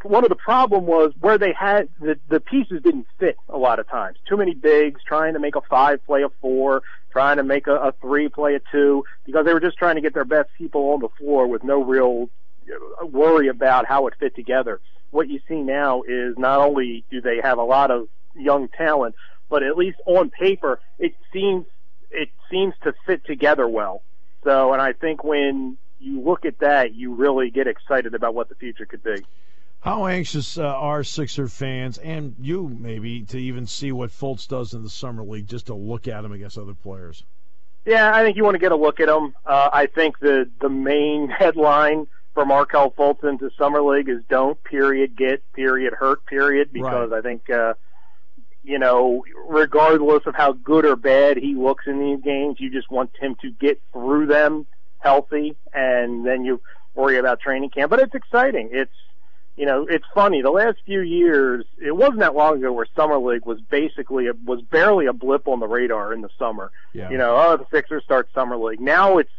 one 0.03 0.25
of 0.25 0.29
the 0.29 0.37
problem 0.37 0.85
was 0.87 1.13
where 1.21 1.39
they 1.39 1.53
had 1.53 1.89
the 2.01 2.19
the 2.29 2.41
pieces 2.41 2.83
didn't 2.83 3.07
fit 3.19 3.37
a 3.49 3.59
lot 3.59 3.79
of 3.79 3.89
times. 3.89 4.19
Too 4.29 4.37
many 4.37 4.55
bigs 4.55 5.01
trying 5.07 5.35
to 5.35 5.41
make 5.41 5.57
a 5.57 5.63
five 5.63 6.05
play 6.05 6.23
a 6.23 6.29
four, 6.41 6.83
trying 7.11 7.39
to 7.39 7.43
make 7.45 7.67
a, 7.67 7.75
a 7.75 7.93
three 8.01 8.29
play 8.29 8.55
a 8.55 8.61
two 8.71 9.05
because 9.25 9.47
they 9.47 9.55
were 9.55 9.61
just 9.61 9.79
trying 9.79 9.95
to 9.97 10.03
get 10.03 10.13
their 10.15 10.25
best 10.27 10.51
people 10.59 10.91
on 10.93 11.01
the 11.01 11.09
floor 11.19 11.47
with 11.47 11.65
no 11.65 11.83
real 11.83 12.29
worry 13.03 13.49
about 13.49 13.87
how 13.87 14.07
it 14.07 14.15
fit 14.19 14.35
together. 14.35 14.81
What 15.15 15.29
you 15.29 15.39
see 15.47 15.63
now 15.63 16.03
is 16.03 16.37
not 16.37 16.59
only 16.59 17.05
do 17.09 17.21
they 17.21 17.41
have 17.41 17.59
a 17.59 17.63
lot 17.63 17.93
of 17.93 18.09
young 18.35 18.67
talent, 18.67 19.15
but 19.49 19.63
at 19.63 19.77
least 19.77 19.99
on 20.07 20.29
paper 20.29 20.81
it 20.99 21.15
seems 21.33 21.67
it 22.11 22.31
seems 22.51 22.75
to 22.83 22.93
fit 23.07 23.25
together 23.25 23.69
well. 23.69 24.03
So, 24.43 24.73
and 24.73 24.83
I 24.83 24.93
think 24.93 25.23
when 25.23 25.79
you 26.01 26.21
look 26.21 26.45
at 26.45 26.59
that, 26.59 26.97
you 26.97 27.15
really 27.15 27.51
get 27.51 27.69
excited 27.69 28.17
about 28.17 28.35
what 28.35 28.49
the 28.49 28.57
future 28.57 28.87
could 28.87 29.05
be. 29.05 29.25
How 29.79 30.07
anxious 30.07 30.59
uh, 30.59 30.65
are 30.65 31.05
Sixer 31.05 31.47
fans 31.47 31.99
and 31.99 32.35
you 32.41 32.69
maybe 32.69 33.23
to 33.27 33.39
even 33.39 33.69
see 33.69 33.93
what 33.93 34.11
Fultz 34.11 34.49
does 34.49 34.75
in 34.75 34.83
the 34.83 34.91
summer 34.91 35.23
league, 35.23 35.47
just 35.47 35.67
to 35.67 35.75
look 35.75 36.09
at 36.09 36.25
him 36.25 36.33
against 36.33 36.59
other 36.59 36.75
players? 36.75 37.23
Yeah, 37.85 38.11
I 38.13 38.25
think 38.25 38.37
you 38.37 38.43
want 38.43 38.57
to 38.57 38.59
get 38.59 38.73
a 38.73 38.77
look 38.77 38.99
at 38.99 39.09
him. 39.09 39.33
Uh, 39.47 39.71
I 39.73 39.87
think 39.87 40.19
the 40.19 40.51
the 40.61 40.69
main 40.69 41.29
headline 41.39 42.09
for 42.35 42.45
Markelle 42.45 42.91
Fulton 42.91 43.39
to 43.39 43.51
summer 43.57 43.81
league 43.81 44.09
is 44.09 44.23
don't 44.29 44.63
period 44.65 45.17
get 45.17 45.41
period 45.53 45.95
hurt 45.95 46.27
period 46.27 46.73
because 46.73 47.11
right. 47.11 47.19
I 47.19 47.23
think 47.23 47.49
uh, 47.49 47.75
you 48.63 48.79
know 48.79 49.25
regardless 49.49 50.23
of 50.27 50.35
how 50.35 50.53
good 50.53 50.85
or 50.85 50.97
bad 50.97 51.37
he 51.37 51.55
looks 51.55 51.87
in 51.87 52.01
these 52.01 52.23
games, 52.23 52.57
you 52.59 52.71
just 52.71 52.91
want 52.91 53.11
him 53.19 53.37
to 53.43 53.51
get 53.51 53.81
through 53.93 54.27
them 54.27 54.67
healthy, 54.99 55.57
and 55.73 56.27
then 56.27 56.45
you 56.45 56.61
worry 56.95 57.19
about 57.19 57.41
training 57.41 57.71
camp. 57.71 57.91
But 57.91 58.01
it's 58.01 58.15
exciting. 58.15 58.71
It's 58.73 58.93
you 59.57 59.67
know, 59.67 59.87
it's 59.89 60.05
funny. 60.13 60.43
The 60.43 60.51
last 60.51 60.79
few 60.85 61.01
years, 61.01 61.65
it 61.81 61.95
wasn't 61.95 62.21
that 62.21 62.35
long 62.35 62.57
ago 62.57 62.73
where 62.73 62.87
summer 62.97 63.19
league 63.19 63.47
was 63.47 63.61
basically 63.61 64.27
a, 64.27 64.33
was 64.45 64.61
barely 64.63 65.07
a 65.07 65.13
blip 65.13 65.47
on 65.47 65.61
the 65.61 65.69
radar 65.69 66.13
in 66.13 66.23
the 66.23 66.31
summer. 66.39 66.73
Yeah. 66.93 67.09
You 67.11 67.19
know, 67.19 67.37
oh, 67.37 67.57
the 67.57 67.67
Sixers 67.71 68.03
start 68.03 68.29
summer 68.35 68.57
league. 68.57 68.81
Now 68.81 69.19
it's 69.19 69.31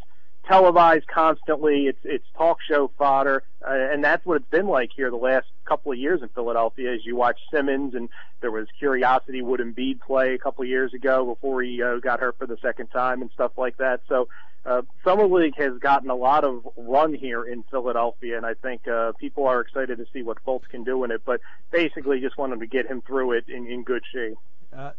televised 0.48 1.08
constantly. 1.08 1.88
It's 1.88 2.00
it's 2.04 2.26
talk 2.38 2.58
show 2.68 2.92
fodder, 2.98 3.44
uh, 3.66 3.72
and 3.72 4.04
that's 4.04 4.26
what 4.26 4.38
it's 4.38 4.50
been 4.50 4.68
like 4.68 4.92
here 4.96 5.10
the 5.10 5.18
last 5.18 5.48
couple 5.66 5.92
of 5.92 5.98
years 5.98 6.22
in 6.22 6.30
Philadelphia. 6.30 6.94
As 6.94 7.06
you 7.06 7.16
watch 7.16 7.40
Simmons, 7.52 7.96
and 7.96 8.10
there 8.42 8.52
was 8.52 8.68
curiosity 8.78 9.42
would 9.42 9.60
Embiid 9.60 10.02
play 10.02 10.34
a 10.34 10.38
couple 10.38 10.64
of 10.64 10.70
years 10.70 10.94
ago 10.94 11.26
before 11.26 11.62
he 11.62 11.82
uh, 11.82 11.98
got 11.98 12.20
hurt 12.20 12.38
for 12.38 12.48
the 12.48 12.58
second 12.62 12.88
time 12.88 13.22
and 13.22 13.32
stuff 13.32 13.52
like 13.58 13.78
that. 13.78 14.02
So 14.08 14.28
uh, 14.66 14.82
summer 15.04 15.28
league 15.28 15.56
has 15.58 15.78
gotten 15.80 16.10
a 16.10 16.16
lot 16.16 16.44
of 16.44 16.68
run 16.76 17.14
here 17.14 17.44
in 17.44 17.64
Philadelphia, 17.64 18.38
and 18.38 18.46
I 18.46 18.56
think 18.56 18.88
uh, 18.88 19.12
people 19.20 19.46
are 19.46 19.62
excited 19.62 19.98
to 20.00 20.06
see 20.12 20.24
what 20.24 20.44
Fultz 20.46 20.68
can 20.70 20.84
do 20.84 21.04
in 21.04 21.12
it. 21.12 21.22
But 21.26 21.42
basically, 21.72 22.20
just 22.20 22.38
wanted 22.38 22.60
to 22.60 22.68
get 22.68 22.88
him 22.88 23.02
through 23.02 23.34
it 23.34 23.46
in, 23.48 23.68
in 23.68 23.84
good 23.84 24.04
shape. 24.12 24.38
Uh, 24.76 24.92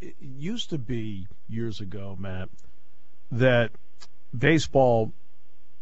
it 0.00 0.16
used 0.20 0.70
to 0.70 0.78
be 0.78 1.28
years 1.48 1.80
ago, 1.80 2.16
Matt, 2.18 2.48
that 3.30 3.70
baseball 4.36 5.12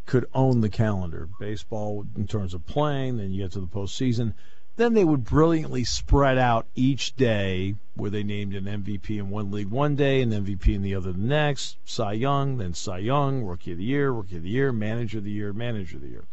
could 0.06 0.26
own 0.34 0.60
the 0.60 0.68
calendar. 0.68 1.28
Baseball, 1.38 2.06
in 2.16 2.26
terms 2.26 2.52
of 2.52 2.66
playing, 2.66 3.16
then 3.16 3.32
you 3.32 3.44
get 3.44 3.52
to 3.52 3.60
the 3.60 3.66
postseason. 3.66 4.34
Then 4.76 4.94
they 4.94 5.04
would 5.04 5.24
brilliantly 5.24 5.84
spread 5.84 6.38
out 6.38 6.66
each 6.74 7.14
day 7.14 7.74
where 7.94 8.10
they 8.10 8.22
named 8.22 8.54
an 8.54 8.64
MVP 8.64 9.18
in 9.18 9.30
one 9.30 9.50
league 9.50 9.68
one 9.68 9.94
day 9.94 10.22
and 10.22 10.32
MVP 10.32 10.74
in 10.74 10.82
the 10.82 10.94
other 10.94 11.12
the 11.12 11.18
next, 11.18 11.76
Cy 11.84 12.12
Young, 12.12 12.56
then 12.56 12.72
Cy 12.74 12.98
Young, 12.98 13.42
Rookie 13.44 13.72
of 13.72 13.78
the 13.78 13.84
Year, 13.84 14.10
Rookie 14.10 14.38
of 14.38 14.42
the 14.42 14.48
Year, 14.48 14.72
Manager 14.72 15.18
of 15.18 15.24
the 15.24 15.30
Year, 15.30 15.52
Manager 15.52 15.96
of 15.96 16.02
the 16.02 16.08
Year. 16.08 16.24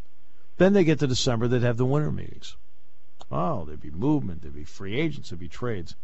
Then 0.58 0.73
they 0.73 0.84
get 0.84 0.99
to 0.99 1.08
December, 1.08 1.47
they'd 1.47 1.62
have 1.62 1.77
the 1.77 1.86
winter 1.86 2.12
meetings. 2.12 2.56
Oh, 3.32 3.65
there'd 3.65 3.82
be 3.82 3.91
movement, 3.91 4.41
there'd 4.41 4.56
be 4.56 4.63
free 4.63 4.99
agents, 4.99 5.30
there'd 5.30 5.39
be 5.39 5.49
trades. 5.49 5.95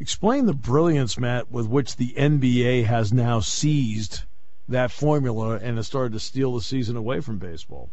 Explain 0.00 0.46
the 0.46 0.52
brilliance, 0.52 1.16
Matt, 1.16 1.50
with 1.50 1.68
which 1.68 1.96
the 1.96 2.12
NBA 2.18 2.84
has 2.84 3.12
now 3.12 3.40
seized 3.40 4.22
that 4.68 4.90
formula 4.90 5.58
and 5.62 5.76
has 5.76 5.86
started 5.86 6.12
to 6.12 6.20
steal 6.20 6.54
the 6.54 6.62
season 6.62 6.96
away 6.96 7.20
from 7.20 7.38
baseball. 7.38 7.90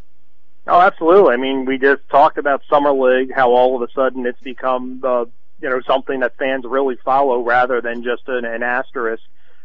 Oh, 0.67 0.79
absolutely. 0.79 1.33
I 1.33 1.37
mean, 1.37 1.65
we 1.65 1.77
just 1.77 2.07
talked 2.09 2.37
about 2.37 2.61
summer 2.69 2.91
league, 2.91 3.31
how 3.33 3.51
all 3.51 3.75
of 3.75 3.87
a 3.87 3.91
sudden 3.93 4.25
it's 4.25 4.39
become, 4.41 5.01
uh, 5.03 5.25
you 5.61 5.69
know, 5.69 5.81
something 5.87 6.19
that 6.19 6.37
fans 6.37 6.65
really 6.67 6.97
follow 7.03 7.41
rather 7.41 7.81
than 7.81 8.03
just 8.03 8.23
an, 8.27 8.45
an 8.45 8.63
asterisk. 8.63 9.23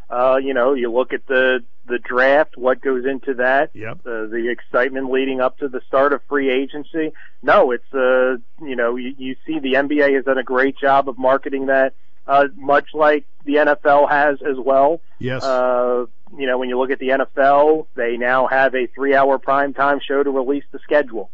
Uh, 0.08 0.38
you 0.42 0.54
know, 0.54 0.72
you 0.72 0.90
look 0.92 1.12
at 1.12 1.26
the 1.26 1.64
the 1.86 1.98
draft, 1.98 2.56
what 2.56 2.80
goes 2.80 3.04
into 3.04 3.34
that, 3.34 3.70
yep. 3.74 3.98
uh, 4.06 4.26
the 4.26 4.48
excitement 4.50 5.10
leading 5.10 5.40
up 5.40 5.58
to 5.58 5.68
the 5.68 5.80
start 5.86 6.12
of 6.12 6.20
free 6.28 6.50
agency. 6.50 7.12
No, 7.42 7.72
it's 7.72 7.92
uh, 7.92 8.36
you 8.64 8.76
know, 8.76 8.96
you, 8.96 9.14
you 9.18 9.36
see 9.46 9.58
the 9.58 9.74
NBA 9.74 10.14
has 10.14 10.24
done 10.24 10.38
a 10.38 10.44
great 10.44 10.78
job 10.78 11.08
of 11.08 11.18
marketing 11.18 11.66
that 11.66 11.94
uh, 12.26 12.46
much 12.56 12.88
like 12.94 13.24
the 13.44 13.54
NFL 13.54 14.08
has 14.08 14.38
as 14.42 14.56
well. 14.58 15.00
Yes. 15.18 15.42
Uh, 15.44 16.06
you 16.36 16.46
know, 16.46 16.58
when 16.58 16.68
you 16.68 16.78
look 16.78 16.90
at 16.90 16.98
the 16.98 17.08
NFL, 17.08 17.86
they 17.94 18.16
now 18.16 18.46
have 18.46 18.74
a 18.74 18.86
three-hour 18.88 19.38
primetime 19.38 20.00
show 20.02 20.22
to 20.22 20.30
release 20.30 20.64
the 20.72 20.78
schedule. 20.80 21.30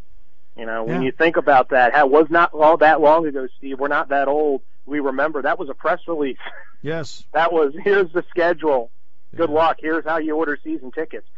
You 0.57 0.67
know, 0.67 0.85
when 0.85 1.01
yeah. 1.01 1.07
you 1.07 1.13
think 1.13 1.37
about 1.37 1.71
that, 1.71 1.95
that 1.95 2.11
was 2.11 2.27
not 2.29 2.53
all 2.53 2.77
that 2.79 3.01
long 3.01 3.27
ago, 3.27 3.49
Steve. 3.57 3.79
We're 3.79 3.89
not 3.89 4.11
that 4.11 4.29
old. 4.29 4.61
We 4.85 5.01
remember 5.01 5.43
that 5.43 5.59
was 5.59 5.71
a 5.71 5.75
press 5.75 6.01
release. 6.07 6.39
Yes. 6.85 7.23
that 7.33 7.53
was 7.53 7.75
here's 7.85 8.13
the 8.13 8.25
schedule. 8.29 8.91
Good 9.37 9.51
yeah. 9.51 9.55
luck. 9.55 9.77
Here's 9.79 10.05
how 10.05 10.19
you 10.19 10.35
order 10.35 10.59
season 10.65 10.91
tickets. 10.91 11.29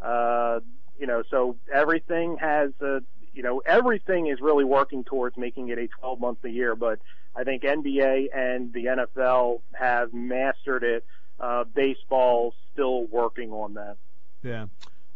Uh, 0.00 0.60
you 0.96 1.08
know, 1.08 1.24
so 1.28 1.56
everything 1.74 2.36
has, 2.36 2.70
uh, 2.80 3.00
you 3.34 3.42
know, 3.42 3.60
everything 3.66 4.28
is 4.28 4.40
really 4.40 4.64
working 4.64 5.02
towards 5.02 5.36
making 5.36 5.70
it 5.70 5.78
a 5.78 5.88
12 5.88 6.20
month 6.20 6.44
a 6.44 6.48
year. 6.48 6.76
But 6.76 7.00
I 7.34 7.42
think 7.42 7.64
NBA 7.64 8.28
and 8.32 8.72
the 8.72 8.84
NFL 8.84 9.62
have 9.72 10.14
mastered 10.14 10.84
it. 10.84 11.04
Uh, 11.40 11.64
baseball 11.64 12.54
still 12.72 13.04
working 13.06 13.52
on 13.52 13.74
that. 13.74 13.96
Yeah. 14.42 14.66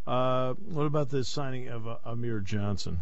Uh, 0.07 0.55
what 0.55 0.87
about 0.87 1.09
the 1.11 1.25
signing 1.25 1.69
of 1.69 1.89
uh, 1.89 1.97
Amir 2.05 2.41
Johnson? 2.41 3.01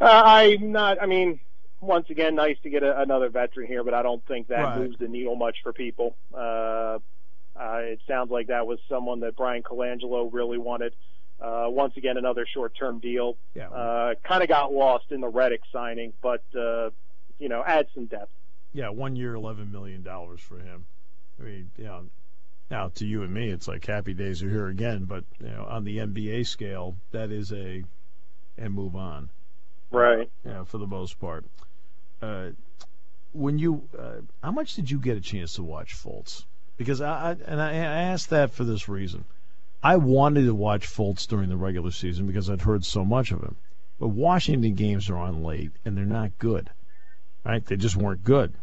Uh, 0.00 0.22
I'm 0.24 0.72
not. 0.72 1.02
I 1.02 1.06
mean, 1.06 1.38
once 1.80 2.08
again, 2.10 2.34
nice 2.34 2.56
to 2.62 2.70
get 2.70 2.82
a, 2.82 3.00
another 3.00 3.28
veteran 3.28 3.66
here, 3.66 3.84
but 3.84 3.92
I 3.92 4.02
don't 4.02 4.24
think 4.26 4.48
that 4.48 4.62
right. 4.62 4.78
moves 4.78 4.98
the 4.98 5.08
needle 5.08 5.36
much 5.36 5.56
for 5.62 5.72
people. 5.72 6.16
Uh, 6.32 6.98
uh, 7.54 7.80
it 7.82 8.00
sounds 8.08 8.30
like 8.30 8.46
that 8.46 8.66
was 8.66 8.78
someone 8.88 9.20
that 9.20 9.36
Bryan 9.36 9.62
Colangelo 9.62 10.28
really 10.32 10.58
wanted. 10.58 10.94
Uh, 11.40 11.66
once 11.68 11.96
again, 11.96 12.16
another 12.16 12.46
short-term 12.46 13.00
deal. 13.00 13.36
Yeah. 13.54 13.68
Uh, 13.68 14.14
kind 14.22 14.42
of 14.42 14.48
got 14.48 14.72
lost 14.72 15.06
in 15.10 15.20
the 15.20 15.30
Redick 15.30 15.58
signing, 15.72 16.12
but 16.22 16.44
uh, 16.56 16.90
you 17.38 17.48
know, 17.48 17.62
add 17.66 17.88
some 17.94 18.06
depth. 18.06 18.30
Yeah, 18.72 18.88
one 18.88 19.16
year, 19.16 19.34
eleven 19.34 19.70
million 19.70 20.02
dollars 20.02 20.40
for 20.40 20.58
him. 20.58 20.86
I 21.38 21.42
mean, 21.42 21.70
you 21.76 21.84
know, 21.84 22.04
now 22.72 22.88
to 22.94 23.06
you 23.06 23.22
and 23.22 23.32
me, 23.32 23.50
it's 23.50 23.68
like 23.68 23.86
happy 23.86 24.14
days 24.14 24.42
are 24.42 24.48
here 24.48 24.66
again. 24.66 25.04
But 25.04 25.24
you 25.38 25.48
know, 25.48 25.66
on 25.68 25.84
the 25.84 25.98
NBA 25.98 26.46
scale, 26.46 26.96
that 27.12 27.30
is 27.30 27.52
a 27.52 27.84
and 28.58 28.74
move 28.74 28.96
on. 28.96 29.28
Right. 29.90 30.30
Yeah, 30.44 30.64
for 30.64 30.78
the 30.78 30.86
most 30.86 31.20
part. 31.20 31.44
Uh, 32.20 32.50
when 33.32 33.58
you, 33.58 33.88
uh, 33.98 34.22
how 34.42 34.52
much 34.52 34.74
did 34.74 34.90
you 34.90 34.98
get 34.98 35.16
a 35.16 35.20
chance 35.20 35.54
to 35.54 35.62
watch 35.62 35.94
Fultz? 35.94 36.44
Because 36.76 37.00
I, 37.00 37.30
I 37.30 37.36
and 37.46 37.60
I, 37.60 37.70
I 37.70 38.02
asked 38.12 38.30
that 38.30 38.52
for 38.52 38.64
this 38.64 38.88
reason. 38.88 39.24
I 39.82 39.96
wanted 39.96 40.46
to 40.46 40.54
watch 40.54 40.86
Fultz 40.86 41.26
during 41.26 41.48
the 41.48 41.56
regular 41.56 41.90
season 41.90 42.26
because 42.26 42.48
I'd 42.48 42.62
heard 42.62 42.84
so 42.84 43.04
much 43.04 43.32
of 43.32 43.42
him. 43.42 43.56
But 43.98 44.08
Washington 44.08 44.74
games 44.74 45.10
are 45.10 45.16
on 45.16 45.42
late 45.42 45.72
and 45.84 45.96
they're 45.96 46.04
not 46.04 46.38
good. 46.38 46.70
Right? 47.44 47.64
They 47.64 47.76
just 47.76 47.96
weren't 47.96 48.24
good. 48.24 48.54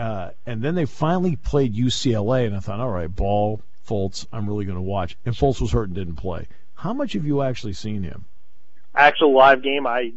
Uh, 0.00 0.30
and 0.46 0.62
then 0.62 0.74
they 0.74 0.86
finally 0.86 1.36
played 1.36 1.74
UCLA, 1.74 2.46
and 2.46 2.56
I 2.56 2.60
thought, 2.60 2.80
all 2.80 2.88
right, 2.88 3.14
Ball, 3.14 3.60
Fultz, 3.86 4.26
I'm 4.32 4.48
really 4.48 4.64
going 4.64 4.78
to 4.78 4.82
watch. 4.82 5.14
And 5.26 5.34
Fultz 5.34 5.60
was 5.60 5.72
hurt 5.72 5.88
and 5.88 5.94
didn't 5.94 6.16
play. 6.16 6.48
How 6.74 6.94
much 6.94 7.12
have 7.12 7.26
you 7.26 7.42
actually 7.42 7.74
seen 7.74 8.02
him? 8.02 8.24
Actual 8.94 9.36
live 9.36 9.62
game, 9.62 9.86
I 9.86 10.12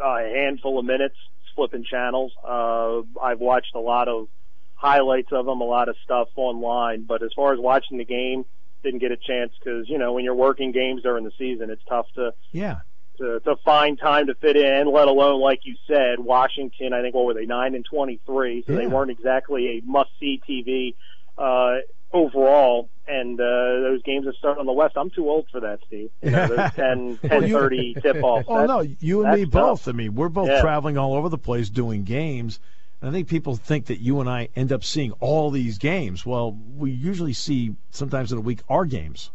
a 0.00 0.20
handful 0.32 0.78
of 0.78 0.84
minutes, 0.84 1.16
flipping 1.56 1.84
channels. 1.84 2.32
Uh, 2.46 3.00
I've 3.20 3.40
watched 3.40 3.74
a 3.74 3.80
lot 3.80 4.06
of 4.06 4.28
highlights 4.76 5.32
of 5.32 5.48
him, 5.48 5.60
a 5.60 5.64
lot 5.64 5.88
of 5.88 5.96
stuff 6.04 6.28
online. 6.36 7.02
But 7.02 7.24
as 7.24 7.32
far 7.34 7.52
as 7.52 7.58
watching 7.58 7.98
the 7.98 8.04
game, 8.04 8.44
didn't 8.84 9.00
get 9.00 9.10
a 9.10 9.16
chance 9.16 9.52
because 9.58 9.88
you 9.88 9.98
know 9.98 10.12
when 10.12 10.22
you're 10.22 10.34
working 10.34 10.70
games 10.70 11.02
during 11.02 11.24
the 11.24 11.32
season, 11.36 11.70
it's 11.70 11.82
tough 11.88 12.06
to 12.14 12.34
yeah 12.52 12.80
to, 13.18 13.40
to 13.40 13.56
find 13.64 13.98
time 13.98 14.26
to 14.26 14.34
fit 14.34 14.56
in. 14.56 14.92
Let 14.92 15.08
alone, 15.08 15.40
like 15.40 15.60
you 15.64 15.76
said, 15.86 16.18
Washington. 16.18 16.92
I 16.92 17.02
think 17.02 17.14
what 17.14 17.26
were 17.26 17.34
they 17.34 17.46
nine 17.46 17.74
and 17.74 17.84
twenty 17.84 18.20
three, 18.26 18.64
so 18.66 18.72
yeah. 18.72 18.78
they 18.78 18.86
weren't 18.86 19.10
exactly 19.10 19.78
a 19.78 19.82
must 19.84 20.10
see 20.20 20.40
TV 20.48 20.94
uh, 21.38 21.80
overall. 22.12 22.88
And 23.06 23.38
uh, 23.38 23.44
those 23.44 24.02
games 24.02 24.24
that 24.24 24.34
start 24.36 24.58
on 24.58 24.64
the 24.64 24.72
West, 24.72 24.94
I'm 24.96 25.10
too 25.10 25.28
old 25.28 25.46
for 25.52 25.60
that, 25.60 25.80
Steve. 25.86 26.10
You 26.22 26.30
know, 26.30 26.46
those 26.46 26.72
10, 26.74 27.18
10 27.18 27.52
30 27.52 27.94
tip 28.00 28.22
offs. 28.22 28.46
Oh 28.48 28.64
no, 28.64 28.80
you 28.80 29.26
and 29.26 29.38
me 29.38 29.44
both. 29.44 29.80
Tough. 29.80 29.88
I 29.88 29.92
mean, 29.92 30.14
we're 30.14 30.30
both 30.30 30.48
yeah. 30.48 30.62
traveling 30.62 30.96
all 30.96 31.14
over 31.14 31.28
the 31.28 31.38
place 31.38 31.68
doing 31.68 32.04
games. 32.04 32.60
And 33.00 33.10
I 33.10 33.12
think 33.12 33.28
people 33.28 33.56
think 33.56 33.86
that 33.86 34.00
you 34.00 34.20
and 34.20 34.30
I 34.30 34.48
end 34.56 34.72
up 34.72 34.82
seeing 34.82 35.12
all 35.20 35.50
these 35.50 35.76
games. 35.76 36.24
Well, 36.24 36.56
we 36.74 36.90
usually 36.90 37.34
see 37.34 37.74
sometimes 37.90 38.32
in 38.32 38.38
a 38.38 38.40
week 38.40 38.60
our 38.70 38.86
games. 38.86 39.30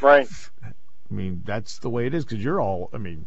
Right. 0.00 0.28
I 1.14 1.16
mean, 1.16 1.42
that's 1.44 1.78
the 1.78 1.90
way 1.90 2.06
it 2.06 2.14
is 2.14 2.24
because 2.24 2.42
you're 2.42 2.60
all. 2.60 2.90
I 2.92 2.98
mean, 2.98 3.26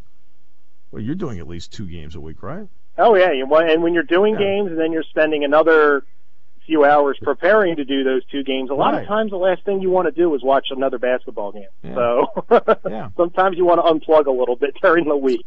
Well, 0.92 1.02
you're 1.02 1.16
doing 1.16 1.40
at 1.40 1.48
least 1.48 1.72
two 1.74 1.86
games 1.88 2.16
a 2.16 2.22
week, 2.22 2.44
right? 2.44 2.68
Oh 2.98 3.16
yeah, 3.16 3.30
and 3.32 3.84
when 3.84 3.94
you're 3.94 4.04
doing 4.04 4.34
Yeah. 4.34 4.40
games 4.40 4.72
and 4.72 4.80
then 4.80 4.92
you're 4.92 5.04
spending 5.04 5.44
another 5.44 6.04
few 6.66 6.84
hours 6.84 7.18
preparing 7.22 7.78
to 7.78 7.86
do 7.86 8.04
those 8.04 8.26
two 8.26 8.44
games, 8.44 8.70
a 8.70 8.74
lot 8.74 8.94
Right. 8.94 9.04
of 9.04 9.08
times 9.08 9.32
the 9.32 9.38
last 9.38 9.64
thing 9.64 9.82
you 9.82 9.90
want 9.90 10.08
to 10.08 10.12
do 10.12 10.34
is 10.36 10.44
watch 10.44 10.68
another 10.72 10.98
basketball 11.00 11.52
game. 11.54 11.68
Yeah. 11.84 11.96
So 11.96 12.28
Yeah. 12.90 13.10
sometimes 13.16 13.58
you 13.58 13.66
want 13.66 13.80
to 13.86 13.90
unplug 13.92 14.26
a 14.26 14.32
little 14.32 14.56
bit 14.58 14.76
during 14.82 15.06
the 15.06 15.16
week. 15.16 15.46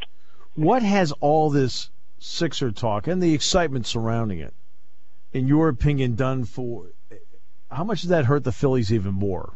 What 0.55 0.83
has 0.83 1.13
all 1.21 1.51
this 1.51 1.91
Sixer 2.19 2.71
talk 2.73 3.07
and 3.07 3.23
the 3.23 3.35
excitement 3.35 3.87
surrounding 3.87 4.39
it, 4.41 4.55
in 5.33 5.47
your 5.49 5.69
opinion, 5.69 6.15
done 6.17 6.45
for? 6.45 6.87
How 7.71 7.85
much 7.85 8.01
does 8.03 8.11
that 8.11 8.25
hurt 8.27 8.45
the 8.45 8.53
Phillies 8.53 8.93
even 8.93 9.15
more? 9.15 9.55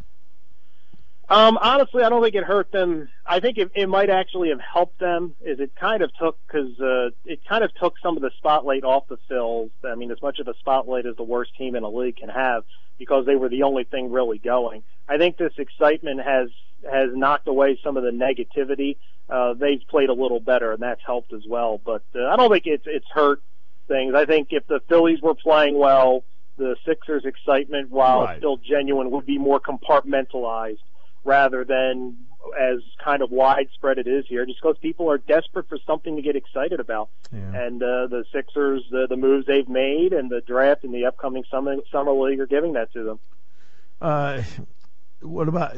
Um, 1.28 1.58
honestly, 1.60 2.02
I 2.02 2.10
don't 2.10 2.22
think 2.22 2.34
it 2.34 2.44
hurt 2.44 2.70
them. 2.70 3.08
I 3.24 3.40
think 3.40 3.56
it, 3.56 3.70
it 3.74 3.88
might 3.88 4.10
actually 4.10 4.50
have 4.50 4.60
helped 4.60 4.98
them. 5.00 5.34
Is 5.40 5.58
it 5.58 5.74
kind 5.74 6.02
of 6.02 6.10
took 6.20 6.38
because 6.46 6.78
uh, 6.78 7.10
it 7.24 7.40
kind 7.48 7.64
of 7.64 7.74
took 7.74 7.94
some 8.02 8.16
of 8.16 8.22
the 8.22 8.30
spotlight 8.36 8.84
off 8.84 9.04
the 9.08 9.18
Phils. 9.30 9.70
I 9.84 9.94
mean, 9.94 10.10
as 10.10 10.20
much 10.20 10.38
of 10.38 10.48
a 10.48 10.54
spotlight 10.58 11.06
as 11.06 11.16
the 11.16 11.22
worst 11.22 11.56
team 11.56 11.76
in 11.76 11.82
a 11.82 11.88
league 11.88 12.16
can 12.16 12.28
have, 12.28 12.64
because 12.98 13.24
they 13.24 13.36
were 13.36 13.48
the 13.48 13.62
only 13.62 13.84
thing 13.84 14.12
really 14.12 14.38
going. 14.38 14.82
I 15.08 15.16
think 15.16 15.38
this 15.38 15.54
excitement 15.56 16.20
has 16.22 16.48
has 16.90 17.08
knocked 17.14 17.48
away 17.48 17.78
some 17.82 17.96
of 17.96 18.02
the 18.02 18.10
negativity. 18.10 18.98
Uh, 19.30 19.54
they've 19.54 19.80
played 19.88 20.10
a 20.10 20.14
little 20.14 20.40
better, 20.40 20.72
and 20.72 20.82
that's 20.82 21.00
helped 21.06 21.32
as 21.32 21.42
well. 21.48 21.80
But 21.82 22.04
uh, 22.14 22.26
I 22.26 22.36
don't 22.36 22.50
think 22.50 22.64
it's 22.66 22.84
it's 22.86 23.06
hurt 23.10 23.40
things. 23.88 24.14
I 24.14 24.26
think 24.26 24.48
if 24.50 24.66
the 24.66 24.80
Phillies 24.90 25.22
were 25.22 25.34
playing 25.34 25.78
well, 25.78 26.24
the 26.58 26.76
Sixers' 26.86 27.24
excitement, 27.24 27.90
while 27.90 28.24
Right. 28.24 28.38
still 28.38 28.58
genuine, 28.58 29.10
would 29.10 29.24
be 29.24 29.38
more 29.38 29.58
compartmentalized 29.58 30.78
rather 31.24 31.64
than 31.64 32.16
as 32.60 32.80
kind 33.02 33.22
of 33.22 33.30
widespread 33.30 33.98
it 33.98 34.06
is 34.06 34.26
here, 34.28 34.44
just 34.44 34.60
because 34.60 34.76
people 34.78 35.10
are 35.10 35.16
desperate 35.18 35.66
for 35.68 35.78
something 35.86 36.16
to 36.16 36.22
get 36.22 36.36
excited 36.36 36.78
about. 36.78 37.08
Yeah. 37.32 37.38
And 37.54 37.82
uh, 37.82 38.06
the 38.08 38.24
Sixers, 38.32 38.84
the, 38.90 39.06
the 39.08 39.16
moves 39.16 39.46
they've 39.46 39.68
made, 39.68 40.12
and 40.12 40.30
the 40.30 40.42
draft 40.42 40.84
and 40.84 40.92
the 40.92 41.06
upcoming 41.06 41.44
summer 41.50 41.76
summer 41.90 42.12
league 42.12 42.40
are 42.40 42.46
giving 42.46 42.74
that 42.74 42.92
to 42.92 43.02
them. 43.04 43.18
Uh, 44.00 44.42
what 45.22 45.48
about? 45.48 45.74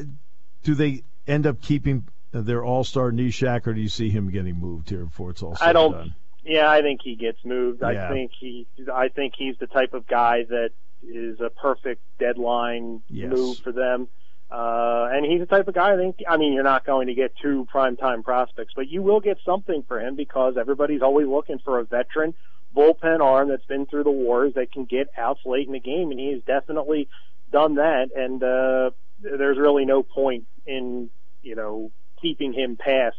Do 0.64 0.74
they 0.74 1.02
end 1.28 1.46
up 1.46 1.62
keeping 1.62 2.08
their 2.32 2.64
All 2.64 2.82
Star 2.82 3.12
Neshek, 3.12 3.66
or 3.68 3.72
do 3.74 3.80
you 3.80 3.88
see 3.88 4.10
him 4.10 4.30
getting 4.30 4.56
moved 4.56 4.90
here 4.90 5.04
before 5.04 5.30
it's 5.30 5.42
all 5.42 5.54
said 5.56 5.68
I 5.68 5.72
don't- 5.72 5.94
and 5.94 6.02
done? 6.10 6.14
Yeah, 6.48 6.70
I 6.70 6.80
think 6.80 7.00
he 7.02 7.16
gets 7.16 7.44
moved. 7.44 7.80
Yeah. 7.82 8.08
I 8.08 8.12
think 8.12 8.30
he, 8.38 8.68
I 8.92 9.08
think 9.08 9.34
he's 9.36 9.56
the 9.58 9.66
type 9.66 9.94
of 9.94 10.06
guy 10.06 10.44
that 10.48 10.70
is 11.02 11.40
a 11.40 11.50
perfect 11.50 12.00
deadline 12.20 13.02
Yes. 13.08 13.32
move 13.32 13.58
for 13.58 13.72
them. 13.72 14.06
Uh, 14.50 15.08
and 15.10 15.26
he's 15.26 15.40
the 15.40 15.46
type 15.46 15.66
of 15.66 15.74
guy 15.74 15.92
I 15.92 15.96
think, 15.96 16.18
I 16.28 16.36
mean, 16.36 16.52
you're 16.52 16.62
not 16.62 16.86
going 16.86 17.08
to 17.08 17.14
get 17.14 17.34
two 17.42 17.66
primetime 17.72 18.22
prospects, 18.22 18.74
but 18.76 18.88
you 18.88 19.02
will 19.02 19.20
get 19.20 19.38
something 19.44 19.82
for 19.88 20.00
him 20.00 20.14
because 20.14 20.54
everybody's 20.56 21.02
always 21.02 21.26
looking 21.26 21.58
for 21.58 21.80
a 21.80 21.84
veteran 21.84 22.34
bullpen 22.76 23.20
arm 23.20 23.48
that's 23.48 23.64
been 23.64 23.86
through 23.86 24.04
the 24.04 24.10
wars 24.10 24.52
that 24.54 24.70
can 24.70 24.84
get 24.84 25.08
outs 25.16 25.40
late 25.46 25.66
in 25.66 25.72
the 25.72 25.80
game, 25.80 26.10
and 26.10 26.20
he 26.20 26.32
has 26.32 26.42
definitely 26.46 27.08
done 27.50 27.76
that. 27.76 28.10
And 28.14 28.42
uh, 28.42 28.90
there's 29.20 29.58
really 29.58 29.84
no 29.84 30.02
point 30.02 30.44
in 30.66 31.10
you 31.42 31.54
know 31.54 31.90
keeping 32.20 32.52
him 32.52 32.76
past 32.76 33.16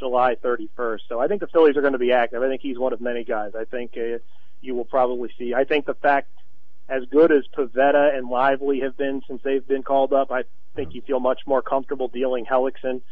July 0.00 0.36
31st. 0.42 1.00
So 1.08 1.20
I 1.20 1.28
think 1.28 1.40
the 1.40 1.46
Phillies 1.46 1.76
are 1.76 1.80
going 1.80 1.92
to 1.92 1.98
be 1.98 2.12
active. 2.12 2.42
I 2.42 2.48
think 2.48 2.62
he's 2.62 2.78
one 2.78 2.92
of 2.92 3.00
many 3.00 3.24
guys. 3.24 3.52
I 3.58 3.64
think 3.64 3.92
uh, 3.96 4.18
you 4.60 4.74
will 4.74 4.84
probably 4.84 5.30
see. 5.38 5.54
I 5.54 5.64
think 5.64 5.86
the 5.86 5.94
fact, 5.94 6.28
as 6.88 7.02
good 7.10 7.30
as 7.32 7.44
Pivetta 7.56 8.16
and 8.16 8.28
Lively 8.28 8.80
have 8.80 8.96
been 8.96 9.22
since 9.26 9.42
they've 9.42 9.66
been 9.66 9.82
called 9.82 10.12
up, 10.12 10.30
I 10.30 10.44
think 10.74 10.94
you 10.94 11.02
feel 11.02 11.20
much 11.20 11.40
more 11.46 11.62
comfortable 11.62 12.08
dealing 12.08 12.46
Hellickson 12.46 13.02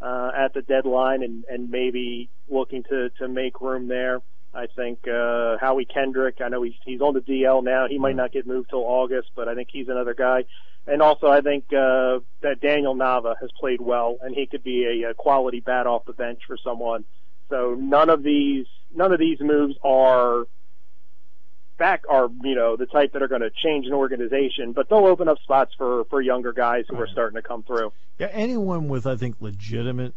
uh, 0.00 0.30
at 0.36 0.54
the 0.54 0.62
deadline 0.62 1.22
and, 1.22 1.44
and 1.48 1.70
maybe 1.70 2.30
looking 2.48 2.82
to, 2.84 3.10
to 3.18 3.28
make 3.28 3.60
room 3.60 3.88
there. 3.88 4.20
I 4.54 4.66
think 4.74 5.06
uh, 5.06 5.58
Howie 5.58 5.84
Kendrick. 5.84 6.36
I 6.40 6.48
know 6.48 6.62
he's 6.62 6.72
he's 6.84 7.02
on 7.02 7.12
the 7.12 7.20
DL 7.20 7.62
now. 7.62 7.88
He 7.88 7.98
might 7.98 8.16
not 8.16 8.32
get 8.32 8.46
moved 8.46 8.70
till 8.70 8.84
August, 8.84 9.28
but 9.36 9.48
I 9.48 9.54
think 9.54 9.68
he's 9.70 9.88
another 9.88 10.14
guy. 10.14 10.44
And 10.86 11.02
also, 11.02 11.26
I 11.26 11.42
think 11.42 11.64
uh, 11.72 12.20
that 12.40 12.60
Daniel 12.62 12.94
Nava 12.94 13.34
has 13.38 13.50
played 13.60 13.82
well, 13.82 14.16
and 14.22 14.34
he 14.34 14.46
could 14.46 14.64
be 14.64 15.02
a, 15.04 15.10
a 15.10 15.14
quality 15.14 15.60
bat 15.60 15.86
off 15.86 16.06
the 16.06 16.14
bench 16.14 16.40
for 16.46 16.56
someone. 16.56 17.04
So 17.50 17.76
none 17.78 18.08
of 18.08 18.22
these 18.22 18.66
none 18.94 19.12
of 19.12 19.18
these 19.18 19.40
moves 19.40 19.74
are 19.84 20.46
back 21.78 22.02
are 22.08 22.28
you 22.42 22.54
know 22.54 22.76
the 22.76 22.86
type 22.86 23.12
that 23.12 23.22
are 23.22 23.28
going 23.28 23.42
to 23.42 23.50
change 23.50 23.86
an 23.86 23.92
organization, 23.92 24.72
but 24.72 24.88
they'll 24.88 25.06
open 25.06 25.28
up 25.28 25.38
spots 25.42 25.72
for 25.76 26.04
for 26.06 26.20
younger 26.20 26.52
guys 26.52 26.84
who 26.88 26.96
are 26.98 27.06
starting 27.08 27.36
to 27.36 27.46
come 27.46 27.62
through. 27.62 27.92
Yeah, 28.18 28.28
anyone 28.32 28.88
with 28.88 29.06
I 29.06 29.16
think 29.16 29.36
legitimate 29.40 30.14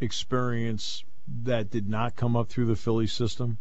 experience 0.00 1.04
that 1.44 1.70
did 1.70 1.88
not 1.88 2.16
come 2.16 2.36
up 2.36 2.48
through 2.48 2.66
the 2.66 2.76
Philly 2.76 3.06
system, 3.06 3.58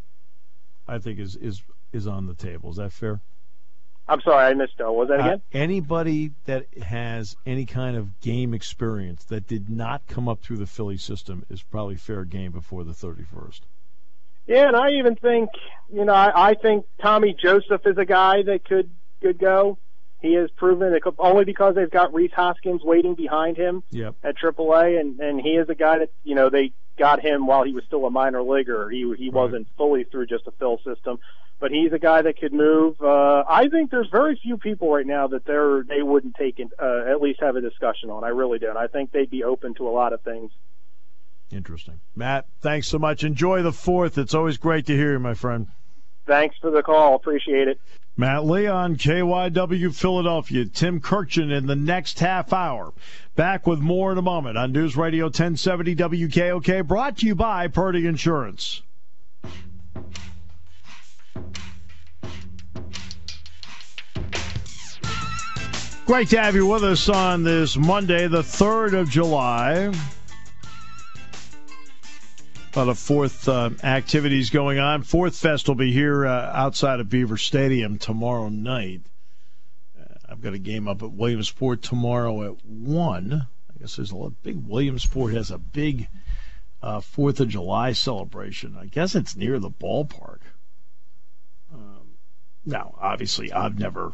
I 0.87 0.97
think 0.99 1.19
is 1.19 1.35
is 1.35 1.61
is 1.93 2.07
on 2.07 2.25
the 2.25 2.33
table. 2.33 2.71
Is 2.71 2.77
that 2.77 2.91
fair? 2.91 3.21
I'm 4.07 4.19
sorry, 4.21 4.45
I 4.47 4.53
missed. 4.55 4.81
Uh, 4.81 4.91
was 4.91 5.07
that 5.09 5.19
Uh, 5.21 5.25
again? 5.25 5.41
anybody 5.53 6.31
that 6.45 6.65
has 6.81 7.37
any 7.45 7.65
kind 7.65 7.95
of 7.95 8.19
game 8.19 8.53
experience 8.53 9.23
that 9.25 9.47
did 9.47 9.69
not 9.69 10.05
come 10.07 10.27
up 10.27 10.41
through 10.41 10.57
the 10.57 10.65
Philly 10.65 10.97
system 10.97 11.45
is 11.49 11.61
probably 11.61 11.95
fair 11.95 12.25
game 12.25 12.51
before 12.51 12.83
the 12.83 12.93
31st. 12.93 13.61
Yeah, 14.47 14.67
and 14.67 14.75
I 14.75 14.91
even 14.99 15.15
think, 15.15 15.49
you 15.93 16.05
know, 16.05 16.13
I, 16.13 16.51
I 16.51 16.53
think 16.55 16.85
Tommy 17.01 17.35
Joseph 17.39 17.81
is 17.85 17.97
a 17.97 18.05
guy 18.05 18.43
that 18.43 18.65
could 18.65 18.89
could 19.21 19.37
go. 19.39 19.77
He 20.19 20.33
has 20.35 20.49
proven 20.51 20.93
it 20.93 21.01
could, 21.03 21.15
only 21.19 21.45
because 21.45 21.75
they've 21.75 21.89
got 21.89 22.13
Rhys 22.13 22.31
Hoskins 22.35 22.81
waiting 22.83 23.15
behind 23.15 23.57
him 23.57 23.83
Yep. 23.91 24.15
at 24.23 24.35
AAA, 24.37 24.99
and 24.99 25.19
and 25.19 25.39
he 25.41 25.51
is 25.51 25.69
a 25.69 25.75
guy 25.75 25.99
that 25.99 26.09
you 26.23 26.35
know 26.35 26.49
they 26.49 26.73
got 26.97 27.21
him 27.21 27.47
while 27.47 27.63
he 27.63 27.73
was 27.73 27.83
still 27.85 28.05
a 28.05 28.11
minor 28.11 28.41
leaguer. 28.43 28.89
He 28.89 28.99
he 29.17 29.29
Right. 29.29 29.33
wasn't 29.33 29.67
fully 29.77 30.03
through 30.05 30.27
just 30.27 30.47
a 30.47 30.51
fill 30.51 30.79
system, 30.85 31.19
but 31.59 31.71
he's 31.71 31.93
a 31.93 31.99
guy 31.99 32.21
that 32.23 32.39
could 32.39 32.53
move. 32.53 32.99
Uh, 33.01 33.43
I 33.47 33.67
think 33.69 33.89
there's 33.91 34.09
very 34.11 34.35
few 34.41 34.57
people 34.57 34.91
right 34.93 35.05
now 35.07 35.27
that 35.27 35.45
they're 35.45 35.83
they 35.83 36.01
wouldn't 36.01 36.35
take 36.35 36.59
in, 36.59 36.69
uh, 36.81 37.05
at 37.09 37.21
least 37.21 37.41
have 37.41 37.55
a 37.55 37.61
discussion 37.61 38.09
on. 38.09 38.23
I 38.23 38.29
really 38.29 38.59
do. 38.59 38.69
And 38.69 38.77
I 38.77 38.87
think 38.87 39.11
they'd 39.11 39.29
be 39.29 39.43
open 39.43 39.75
to 39.75 39.87
a 39.87 39.91
lot 39.91 40.13
of 40.13 40.21
things. 40.21 40.51
Interesting. 41.51 41.99
Matt, 42.15 42.45
thanks 42.61 42.87
so 42.87 42.97
much. 42.99 43.23
Enjoy 43.23 43.61
the 43.61 43.71
fourth. 43.71 44.17
It's 44.17 44.33
always 44.33 44.57
great 44.57 44.85
to 44.87 44.95
hear 44.95 45.13
you, 45.13 45.19
my 45.19 45.33
friend. 45.33 45.67
Thanks 46.25 46.55
for 46.61 46.71
the 46.71 46.81
call. 46.81 47.15
Appreciate 47.15 47.67
it. 47.67 47.79
Matt 48.15 48.45
Leon, 48.45 48.97
KYW 48.97 49.93
Philadelphia. 49.95 50.65
Tim 50.65 51.01
Kurkjian 51.01 51.51
in 51.51 51.65
the 51.65 51.75
next 51.75 52.19
half 52.19 52.53
hour. 52.53 52.93
Back 53.35 53.65
with 53.65 53.79
more 53.79 54.11
in 54.11 54.17
a 54.17 54.21
moment 54.21 54.57
on 54.57 54.71
News 54.71 54.95
Radio 54.95 55.25
1070 55.25 55.95
WKOK, 55.95 56.87
brought 56.87 57.17
to 57.17 57.25
you 57.25 57.35
by 57.35 57.67
Purdy 57.67 58.05
Insurance. 58.05 58.81
Great 66.05 66.27
to 66.27 66.41
have 66.41 66.55
you 66.55 66.67
with 66.67 66.83
us 66.83 67.07
on 67.07 67.43
this 67.43 67.77
Monday, 67.77 68.27
the 68.27 68.41
3rd 68.41 68.99
of 68.99 69.09
July. 69.09 69.93
A 72.73 72.79
lot 72.79 72.87
of 72.87 72.97
fourth 72.97 73.49
uh, 73.49 73.71
activities 73.83 74.49
going 74.49 74.79
on. 74.79 75.03
Fourth 75.03 75.35
Fest 75.35 75.67
will 75.67 75.75
be 75.75 75.91
here 75.91 76.25
uh, 76.25 76.51
outside 76.53 77.01
of 77.01 77.09
Beaver 77.09 77.35
Stadium 77.35 77.97
tomorrow 77.97 78.47
night. 78.47 79.01
Uh, 79.99 80.05
I've 80.29 80.39
got 80.39 80.53
a 80.53 80.57
game 80.57 80.87
up 80.87 81.03
at 81.03 81.11
Williamsport 81.11 81.81
tomorrow 81.81 82.49
at 82.49 82.63
one. 82.65 83.45
I 83.69 83.77
guess 83.77 83.97
there's 83.97 84.11
a 84.11 84.15
lot, 84.15 84.41
big 84.41 84.65
Williamsport 84.65 85.33
has 85.33 85.51
a 85.51 85.57
big 85.57 86.07
uh, 86.81 87.01
Fourth 87.01 87.41
of 87.41 87.49
July 87.49 87.91
celebration. 87.91 88.77
I 88.79 88.85
guess 88.85 89.15
it's 89.15 89.35
near 89.35 89.59
the 89.59 89.69
ballpark. 89.69 90.39
Um, 91.73 92.13
now, 92.65 92.95
obviously, 93.01 93.51
I've 93.51 93.79
never 93.79 94.13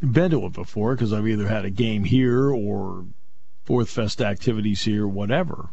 been 0.00 0.30
to 0.30 0.46
it 0.46 0.54
before 0.54 0.94
because 0.94 1.12
I've 1.12 1.28
either 1.28 1.48
had 1.48 1.66
a 1.66 1.70
game 1.70 2.04
here 2.04 2.50
or 2.50 3.04
Fourth 3.64 3.90
Fest 3.90 4.22
activities 4.22 4.82
here, 4.82 5.06
whatever 5.06 5.68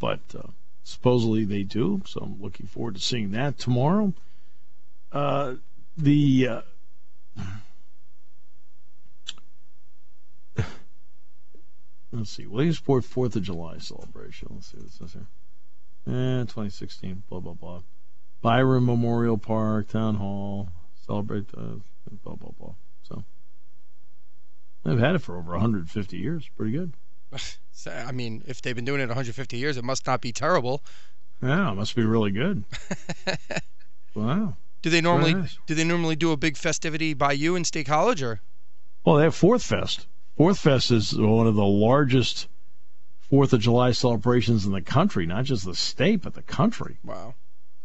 but 0.00 0.20
uh, 0.36 0.48
supposedly 0.82 1.44
they 1.44 1.62
do. 1.62 2.02
So 2.06 2.20
I'm 2.20 2.42
looking 2.42 2.66
forward 2.66 2.96
to 2.96 3.00
seeing 3.00 3.30
that 3.32 3.58
tomorrow. 3.58 4.12
Uh, 5.12 5.54
the 5.96 6.48
uh, 6.48 6.62
let's 12.12 12.30
see, 12.30 12.46
Williamsport 12.46 13.04
Fourth 13.04 13.36
of 13.36 13.42
July 13.42 13.78
celebration. 13.78 14.48
Let's 14.52 14.72
see 14.72 14.78
what 14.78 14.86
it 14.86 14.92
says 14.92 15.12
here. 15.12 15.26
Eh, 16.08 16.40
2016. 16.40 17.22
Blah 17.28 17.40
blah 17.40 17.52
blah. 17.52 17.82
Byron 18.42 18.86
Memorial 18.86 19.36
Park, 19.36 19.88
Town 19.88 20.14
Hall, 20.16 20.70
celebrate. 21.06 21.46
Uh, 21.56 21.76
blah 22.24 22.34
blah 22.34 22.50
blah. 22.58 22.74
So 23.02 23.22
they've 24.82 24.98
had 24.98 25.14
it 25.14 25.20
for 25.20 25.36
over 25.36 25.52
150 25.52 26.16
years. 26.16 26.48
Pretty 26.56 26.72
good. 26.72 26.94
I 27.86 28.12
mean, 28.12 28.42
if 28.46 28.60
they've 28.62 28.76
been 28.76 28.84
doing 28.84 29.00
it 29.00 29.06
150 29.06 29.56
years, 29.56 29.76
it 29.76 29.84
must 29.84 30.06
not 30.06 30.20
be 30.20 30.32
terrible. 30.32 30.82
Yeah, 31.42 31.72
it 31.72 31.74
must 31.74 31.96
be 31.96 32.04
really 32.04 32.30
good. 32.30 32.64
wow. 34.14 34.56
Do 34.82 34.90
they 34.90 35.00
normally 35.00 35.34
nice. 35.34 35.58
do 35.66 35.74
they 35.74 35.84
normally 35.84 36.16
do 36.16 36.32
a 36.32 36.36
big 36.36 36.56
festivity 36.56 37.14
by 37.14 37.32
you 37.32 37.54
in 37.56 37.64
State 37.64 37.86
College 37.86 38.22
or? 38.22 38.40
Well, 39.04 39.16
they 39.16 39.24
have 39.24 39.34
Fourth 39.34 39.62
Fest. 39.62 40.06
Fourth 40.36 40.58
Fest 40.58 40.90
is 40.90 41.16
one 41.16 41.46
of 41.46 41.54
the 41.54 41.64
largest 41.64 42.48
Fourth 43.20 43.52
of 43.52 43.60
July 43.60 43.92
celebrations 43.92 44.66
in 44.66 44.72
the 44.72 44.80
country, 44.80 45.24
not 45.24 45.44
just 45.44 45.64
the 45.64 45.74
state, 45.74 46.22
but 46.22 46.34
the 46.34 46.42
country. 46.42 46.98
Wow. 47.04 47.34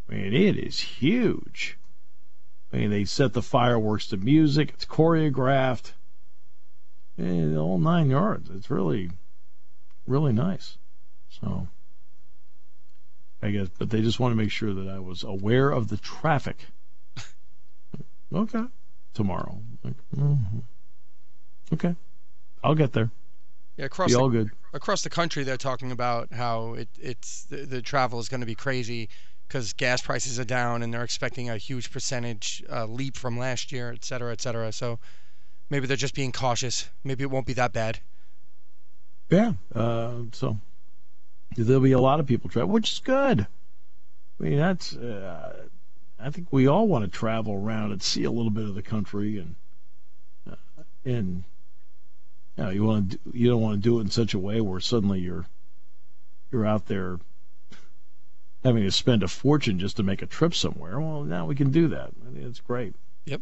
I 0.09 0.13
mean, 0.13 0.33
it 0.33 0.57
is 0.57 0.79
huge. 0.79 1.77
I 2.73 2.77
mean, 2.77 2.89
they 2.89 3.05
set 3.05 3.33
the 3.33 3.41
fireworks 3.41 4.07
to 4.07 4.17
music. 4.17 4.71
It's 4.73 4.85
choreographed. 4.85 5.93
And 7.17 7.57
all 7.57 7.77
nine 7.77 8.09
yards. 8.09 8.49
It's 8.49 8.69
really, 8.69 9.11
really 10.07 10.33
nice. 10.33 10.77
So, 11.29 11.67
I 13.41 13.51
guess, 13.51 13.67
but 13.77 13.89
they 13.89 14.01
just 14.01 14.19
want 14.19 14.31
to 14.31 14.35
make 14.35 14.51
sure 14.51 14.73
that 14.73 14.87
I 14.87 14.99
was 14.99 15.23
aware 15.23 15.69
of 15.69 15.89
the 15.89 15.97
traffic. 15.97 16.67
okay, 18.33 18.65
tomorrow. 19.13 19.59
Like, 19.83 19.95
mm-hmm. 20.15 20.59
Okay, 21.73 21.95
I'll 22.63 22.75
get 22.75 22.93
there. 22.93 23.11
Yeah, 23.77 23.85
across 23.85 24.09
Be 24.09 24.13
the, 24.13 24.19
all 24.19 24.29
good. 24.29 24.51
across 24.73 25.01
the 25.01 25.09
country, 25.09 25.43
they're 25.43 25.57
talking 25.57 25.91
about 25.91 26.31
how 26.31 26.75
it, 26.75 26.87
it's 26.99 27.43
the, 27.45 27.57
the 27.57 27.81
travel 27.81 28.19
is 28.19 28.29
going 28.29 28.39
to 28.39 28.45
be 28.45 28.55
crazy 28.55 29.09
because 29.47 29.73
gas 29.73 30.01
prices 30.01 30.39
are 30.39 30.45
down 30.45 30.81
and 30.81 30.93
they're 30.93 31.03
expecting 31.03 31.49
a 31.49 31.57
huge 31.57 31.91
percentage 31.91 32.63
uh, 32.71 32.85
leap 32.85 33.17
from 33.17 33.37
last 33.37 33.71
year, 33.71 33.91
et 33.91 34.03
cetera, 34.05 34.31
et 34.31 34.41
cetera. 34.41 34.71
So 34.71 34.99
maybe 35.69 35.87
they're 35.87 35.97
just 35.97 36.15
being 36.15 36.31
cautious. 36.31 36.89
Maybe 37.03 37.23
it 37.23 37.29
won't 37.29 37.45
be 37.45 37.53
that 37.53 37.73
bad. 37.73 37.99
Yeah. 39.29 39.53
Uh, 39.73 40.13
so 40.31 40.57
there'll 41.57 41.81
be 41.81 41.91
a 41.93 41.99
lot 41.99 42.19
of 42.19 42.27
people 42.27 42.49
travel, 42.49 42.69
which 42.69 42.91
is 42.93 42.99
good. 42.99 43.47
I 44.39 44.43
mean, 44.43 44.57
that's. 44.57 44.95
Uh, 44.95 45.67
I 46.19 46.29
think 46.29 46.47
we 46.51 46.67
all 46.67 46.87
want 46.87 47.05
to 47.05 47.11
travel 47.11 47.53
around 47.53 47.91
and 47.91 48.01
see 48.01 48.23
a 48.23 48.31
little 48.31 48.51
bit 48.51 48.63
of 48.65 48.75
the 48.75 48.81
country, 48.81 49.37
and 49.37 49.55
uh, 50.49 50.55
and 51.03 51.43
you, 52.57 52.63
know, 52.63 52.69
you 52.69 52.83
want 52.83 53.11
to. 53.13 53.19
You 53.33 53.49
don't 53.49 53.61
want 53.61 53.75
to 53.75 53.81
do 53.81 53.97
it 53.99 54.01
in 54.01 54.09
such 54.09 54.33
a 54.33 54.39
way 54.39 54.61
where 54.61 54.79
suddenly 54.79 55.19
you're 55.19 55.45
you're 56.51 56.65
out 56.65 56.87
there 56.87 57.19
having 58.63 58.83
to 58.83 58.91
spend 58.91 59.23
a 59.23 59.27
fortune 59.27 59.77
just 59.79 59.97
to 59.97 60.03
make 60.03 60.21
a 60.21 60.25
trip 60.25 60.53
somewhere. 60.55 60.99
Well, 60.99 61.23
now 61.23 61.45
we 61.45 61.55
can 61.55 61.71
do 61.71 61.87
that. 61.89 62.11
I 62.27 62.33
think 62.33 62.45
it's 62.45 62.59
great. 62.61 62.95
Yep. 63.25 63.41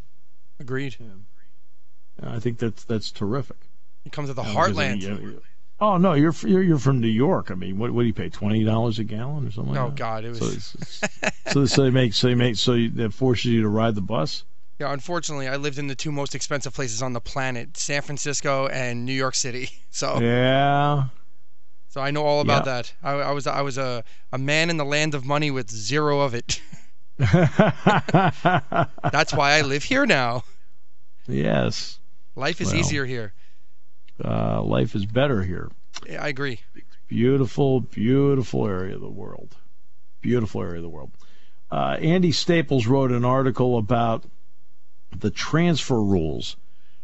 Agreed. 0.60 0.96
Yeah. 1.00 2.28
I 2.30 2.40
think 2.40 2.60
that's 2.60 2.84
that's 2.84 3.12
terrific. 3.12 3.58
It 4.06 4.12
comes 4.12 4.30
at 4.30 4.36
the 4.36 4.44
heartland. 4.44 5.02
you- 5.02 5.42
Oh 5.86 5.98
no, 5.98 6.14
you're 6.14 6.34
you're 6.44 6.64
you're 6.64 6.78
from 6.80 7.02
New 7.02 7.10
York. 7.10 7.52
I 7.52 7.56
mean, 7.56 7.78
what 7.78 7.92
what 7.92 8.04
do 8.04 8.08
you 8.08 8.14
pay? 8.14 8.30
Twenty 8.30 8.64
dollars 8.64 9.00
a 9.00 9.04
gallon 9.04 9.46
or 9.48 9.52
something? 9.52 9.76
Oh 9.76 9.88
like 9.88 9.96
that? 9.96 10.00
God, 10.00 10.24
it 10.24 10.36
So, 10.38 10.46
was. 10.46 10.76
it's- 11.04 11.54
so 11.54 11.66
so 11.66 11.84
they 11.84 11.90
make 11.90 12.14
so 12.14 12.28
they 12.28 12.36
make 12.36 12.56
so 12.56 12.74
you, 12.74 12.90
that 12.92 13.14
forces 13.14 13.46
you 13.52 13.62
to 13.64 13.68
ride 13.68 13.94
the 13.96 14.02
bus. 14.02 14.46
Yeah, 14.80 14.94
unfortunately, 14.94 15.50
I 15.50 15.58
lived 15.58 15.78
in 15.78 15.88
the 15.88 15.96
two 15.96 16.12
most 16.12 16.36
expensive 16.36 16.74
places 16.74 17.02
on 17.04 17.12
the 17.12 17.20
planet: 17.20 17.76
San 17.76 18.02
Francisco 18.02 18.68
and 18.68 19.06
New 19.06 19.14
York 19.14 19.36
City. 19.36 19.70
So, 19.96 20.20
Yeah, 20.22 21.10
so 21.90 22.02
I 22.02 22.10
know 22.12 22.24
all 22.26 22.40
about 22.42 22.66
Yeah. 22.66 22.74
that. 22.82 22.94
I, 23.04 23.12
I 23.12 23.32
was 23.32 23.46
I 23.46 23.62
was 23.62 23.78
a, 23.78 24.04
a 24.32 24.38
man 24.40 24.70
in 24.72 24.78
the 24.78 24.86
land 24.86 25.14
of 25.16 25.26
money 25.26 25.52
with 25.52 25.70
zero 25.70 26.22
of 26.22 26.34
it. 26.34 26.60
That's 29.12 29.34
why 29.34 29.54
I 29.54 29.62
live 29.62 29.84
here 29.84 30.06
now. 30.06 30.44
yes. 31.28 32.00
Life 32.36 32.62
is 32.62 32.68
Well. 32.72 32.78
easier 32.78 33.06
here. 33.06 33.34
Uh, 34.24 34.62
life 34.62 34.96
is 34.96 35.06
better 35.06 35.44
here. 35.44 35.70
Yeah, 36.08 36.24
I 36.24 36.28
agree. 36.28 36.60
Beautiful, 37.08 37.82
beautiful 37.82 38.68
area 38.68 38.96
of 38.96 39.02
the 39.02 39.10
world. 39.10 39.56
Beautiful 40.22 40.62
area 40.62 40.78
of 40.78 40.84
the 40.84 40.90
world. 40.90 41.12
Uh, 41.72 41.98
Andy 42.00 42.32
Staples 42.32 42.88
wrote 42.88 43.12
an 43.12 43.26
article 43.26 43.78
about 43.78 44.26
the 45.18 45.32
transfer 45.32 46.02
rules 46.02 46.56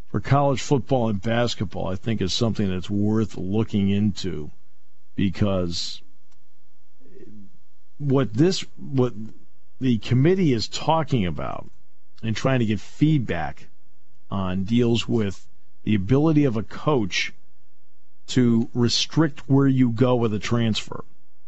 for 0.10 0.20
college 0.20 0.62
football 0.62 1.10
and 1.10 1.22
basketball. 1.22 1.88
I 1.88 1.96
think 1.96 2.22
is 2.22 2.34
something 2.34 2.70
that's 2.70 2.90
worth 2.90 3.38
looking 3.38 3.90
into 3.90 4.52
because 5.16 6.02
what 7.98 8.34
this 8.34 8.62
what 8.78 9.14
the 9.80 9.98
committee 10.00 10.54
is 10.54 10.68
talking 10.68 11.26
about 11.26 11.70
and 12.24 12.36
trying 12.36 12.60
to 12.60 12.66
get 12.66 12.80
feedback 12.80 13.68
on 14.32 14.64
deals 14.64 15.08
with 15.08 15.46
the 15.90 15.96
ability 15.96 16.46
of 16.46 16.56
a 16.56 16.62
coach 16.62 17.34
to 18.28 18.70
restrict 18.76 19.40
where 19.50 19.66
you 19.66 19.90
go 19.90 20.16
with 20.16 20.32
a 20.32 20.38
transfer. 20.38 21.04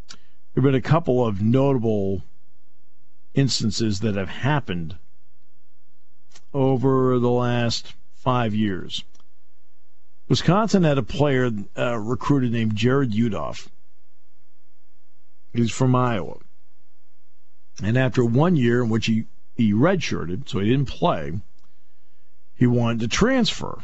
There 0.10 0.64
have 0.64 0.64
been 0.64 0.74
a 0.74 0.82
couple 0.82 1.24
of 1.24 1.44
notable 1.44 2.24
instances 3.36 4.00
that 4.00 4.16
have 4.16 4.30
happened 4.30 4.96
over 6.56 7.20
the 7.20 7.30
last 7.30 7.94
five 8.16 8.56
years. 8.56 9.04
Wisconsin 10.28 10.86
had 10.86 10.98
a 10.98 11.04
player 11.04 11.52
uh, 11.78 12.00
recruited 12.00 12.52
named 12.52 12.74
Jarrod 12.74 13.12
Uthoff. 13.12 13.68
He's 15.54 15.70
from 15.70 15.96
Iowa. 15.96 16.40
And 17.84 17.96
after 17.96 18.26
one 18.26 18.56
year 18.56 18.82
in 18.82 18.90
which 18.90 19.06
he, 19.06 19.26
he 19.54 19.72
redshirted, 19.72 20.50
so 20.50 20.58
he 20.58 20.70
didn't 20.72 20.90
play, 20.90 21.34
he 22.56 22.66
wanted 22.66 23.02
to 23.02 23.08
transfer 23.08 23.78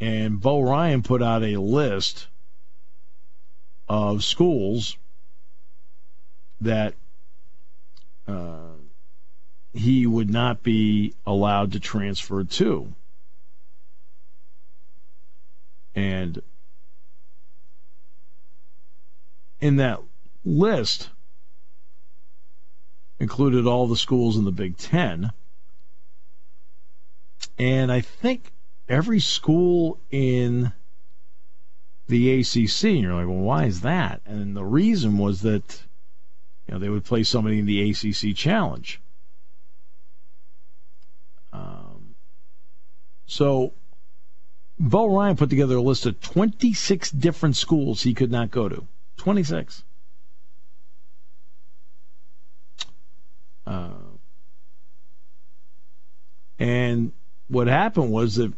and 0.00 0.40
Bo 0.40 0.60
Ryan 0.60 1.02
put 1.02 1.22
out 1.22 1.42
a 1.42 1.56
list 1.56 2.28
of 3.88 4.22
schools 4.22 4.96
that 6.60 6.94
uh, 8.26 8.74
he 9.72 10.06
would 10.06 10.30
not 10.30 10.62
be 10.62 11.14
allowed 11.26 11.72
to 11.72 11.80
transfer 11.80 12.44
to. 12.44 12.94
And 15.94 16.42
in 19.60 19.76
that 19.76 20.00
list 20.44 21.10
included 23.18 23.66
all 23.66 23.88
the 23.88 23.96
schools 23.96 24.36
in 24.36 24.44
the 24.44 24.52
Big 24.52 24.76
Ten. 24.76 25.32
And 27.58 27.90
I 27.90 28.00
think 28.00 28.52
every 28.88 29.20
school 29.20 30.00
in 30.10 30.72
the 32.06 32.40
ACC. 32.40 32.84
And 32.84 33.00
you're 33.00 33.14
like, 33.14 33.26
well, 33.26 33.36
why 33.36 33.64
is 33.66 33.82
that? 33.82 34.22
And 34.24 34.56
the 34.56 34.64
reason 34.64 35.18
was 35.18 35.42
that 35.42 35.82
you 36.66 36.74
know 36.74 36.80
they 36.80 36.88
would 36.88 37.04
play 37.04 37.22
somebody 37.22 37.58
in 37.58 37.66
the 37.66 37.90
ACC 37.90 38.34
Challenge. 38.34 39.00
Um, 41.52 42.14
so 43.26 43.74
Bo 44.78 45.14
Ryan 45.14 45.36
put 45.36 45.50
together 45.50 45.76
a 45.76 45.82
list 45.82 46.06
of 46.06 46.20
26 46.20 47.10
different 47.10 47.56
schools 47.56 48.02
he 48.02 48.14
could 48.14 48.30
not 48.30 48.50
go 48.50 48.68
to. 48.68 48.86
26. 49.16 49.84
Uh, 53.66 53.90
and 56.58 57.12
what 57.48 57.66
happened 57.66 58.10
was 58.10 58.36
that 58.36 58.52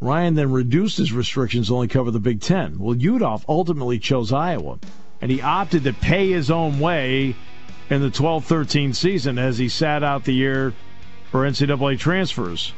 Ryan 0.00 0.34
then 0.34 0.52
reduced 0.52 0.98
his 0.98 1.12
restrictions 1.12 1.68
to 1.68 1.74
only 1.74 1.88
cover 1.88 2.10
the 2.10 2.20
Big 2.20 2.40
Ten. 2.40 2.78
Well, 2.78 2.94
Uthoff 2.94 3.44
ultimately 3.48 3.98
chose 3.98 4.32
Iowa, 4.32 4.78
and 5.20 5.30
he 5.30 5.42
opted 5.42 5.84
to 5.84 5.92
pay 5.92 6.30
his 6.30 6.50
own 6.50 6.78
way 6.78 7.34
in 7.90 8.00
the 8.00 8.10
12 8.10 8.44
13 8.44 8.92
season 8.92 9.38
as 9.38 9.58
he 9.58 9.68
sat 9.68 10.04
out 10.04 10.24
the 10.24 10.34
year 10.34 10.72
for 11.30 11.48
NCAA 11.48 11.98
transfers. 11.98 12.72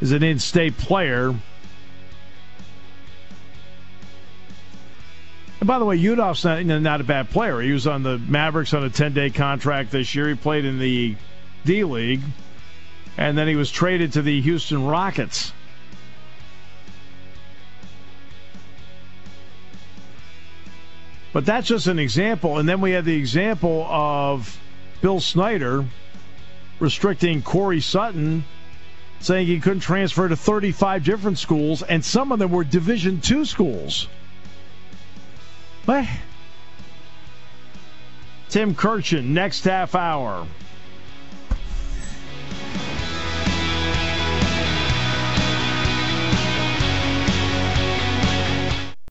As 0.00 0.12
an 0.12 0.22
in 0.22 0.38
state 0.38 0.78
player. 0.78 1.34
And 5.58 5.66
by 5.66 5.78
the 5.78 5.84
way, 5.84 5.98
Uthoff's 5.98 6.42
not, 6.42 6.64
not 6.64 7.02
a 7.02 7.04
bad 7.04 7.28
player. 7.28 7.60
He 7.60 7.72
was 7.72 7.86
on 7.86 8.02
the 8.02 8.16
Mavericks 8.16 8.72
on 8.72 8.82
a 8.82 8.88
10 8.88 9.12
day 9.12 9.28
contract 9.28 9.90
this 9.90 10.14
year. 10.14 10.30
He 10.30 10.34
played 10.34 10.64
in 10.64 10.78
the 10.78 11.16
D 11.66 11.84
League 11.84 12.22
and 13.16 13.36
then 13.36 13.48
he 13.48 13.56
was 13.56 13.70
traded 13.70 14.12
to 14.14 14.22
the 14.22 14.40
Houston 14.40 14.86
Rockets. 14.86 15.52
But 21.32 21.46
that's 21.46 21.68
just 21.68 21.86
an 21.86 21.98
example. 21.98 22.58
And 22.58 22.68
then 22.68 22.80
we 22.80 22.90
had 22.90 23.04
the 23.04 23.16
example 23.16 23.84
of 23.88 24.58
Bill 25.00 25.20
Snyder 25.20 25.84
restricting 26.80 27.42
Corey 27.42 27.80
Sutton, 27.80 28.44
saying 29.20 29.46
he 29.46 29.60
couldn't 29.60 29.80
transfer 29.80 30.28
to 30.28 30.36
35 30.36 31.04
different 31.04 31.38
schools, 31.38 31.82
and 31.82 32.04
some 32.04 32.32
of 32.32 32.38
them 32.38 32.50
were 32.50 32.64
Division 32.64 33.20
two 33.20 33.44
schools. 33.44 34.08
What? 35.84 36.06
Tim 38.48 38.74
Kurkjian, 38.74 39.26
next 39.26 39.64
half 39.64 39.94
hour. 39.94 40.46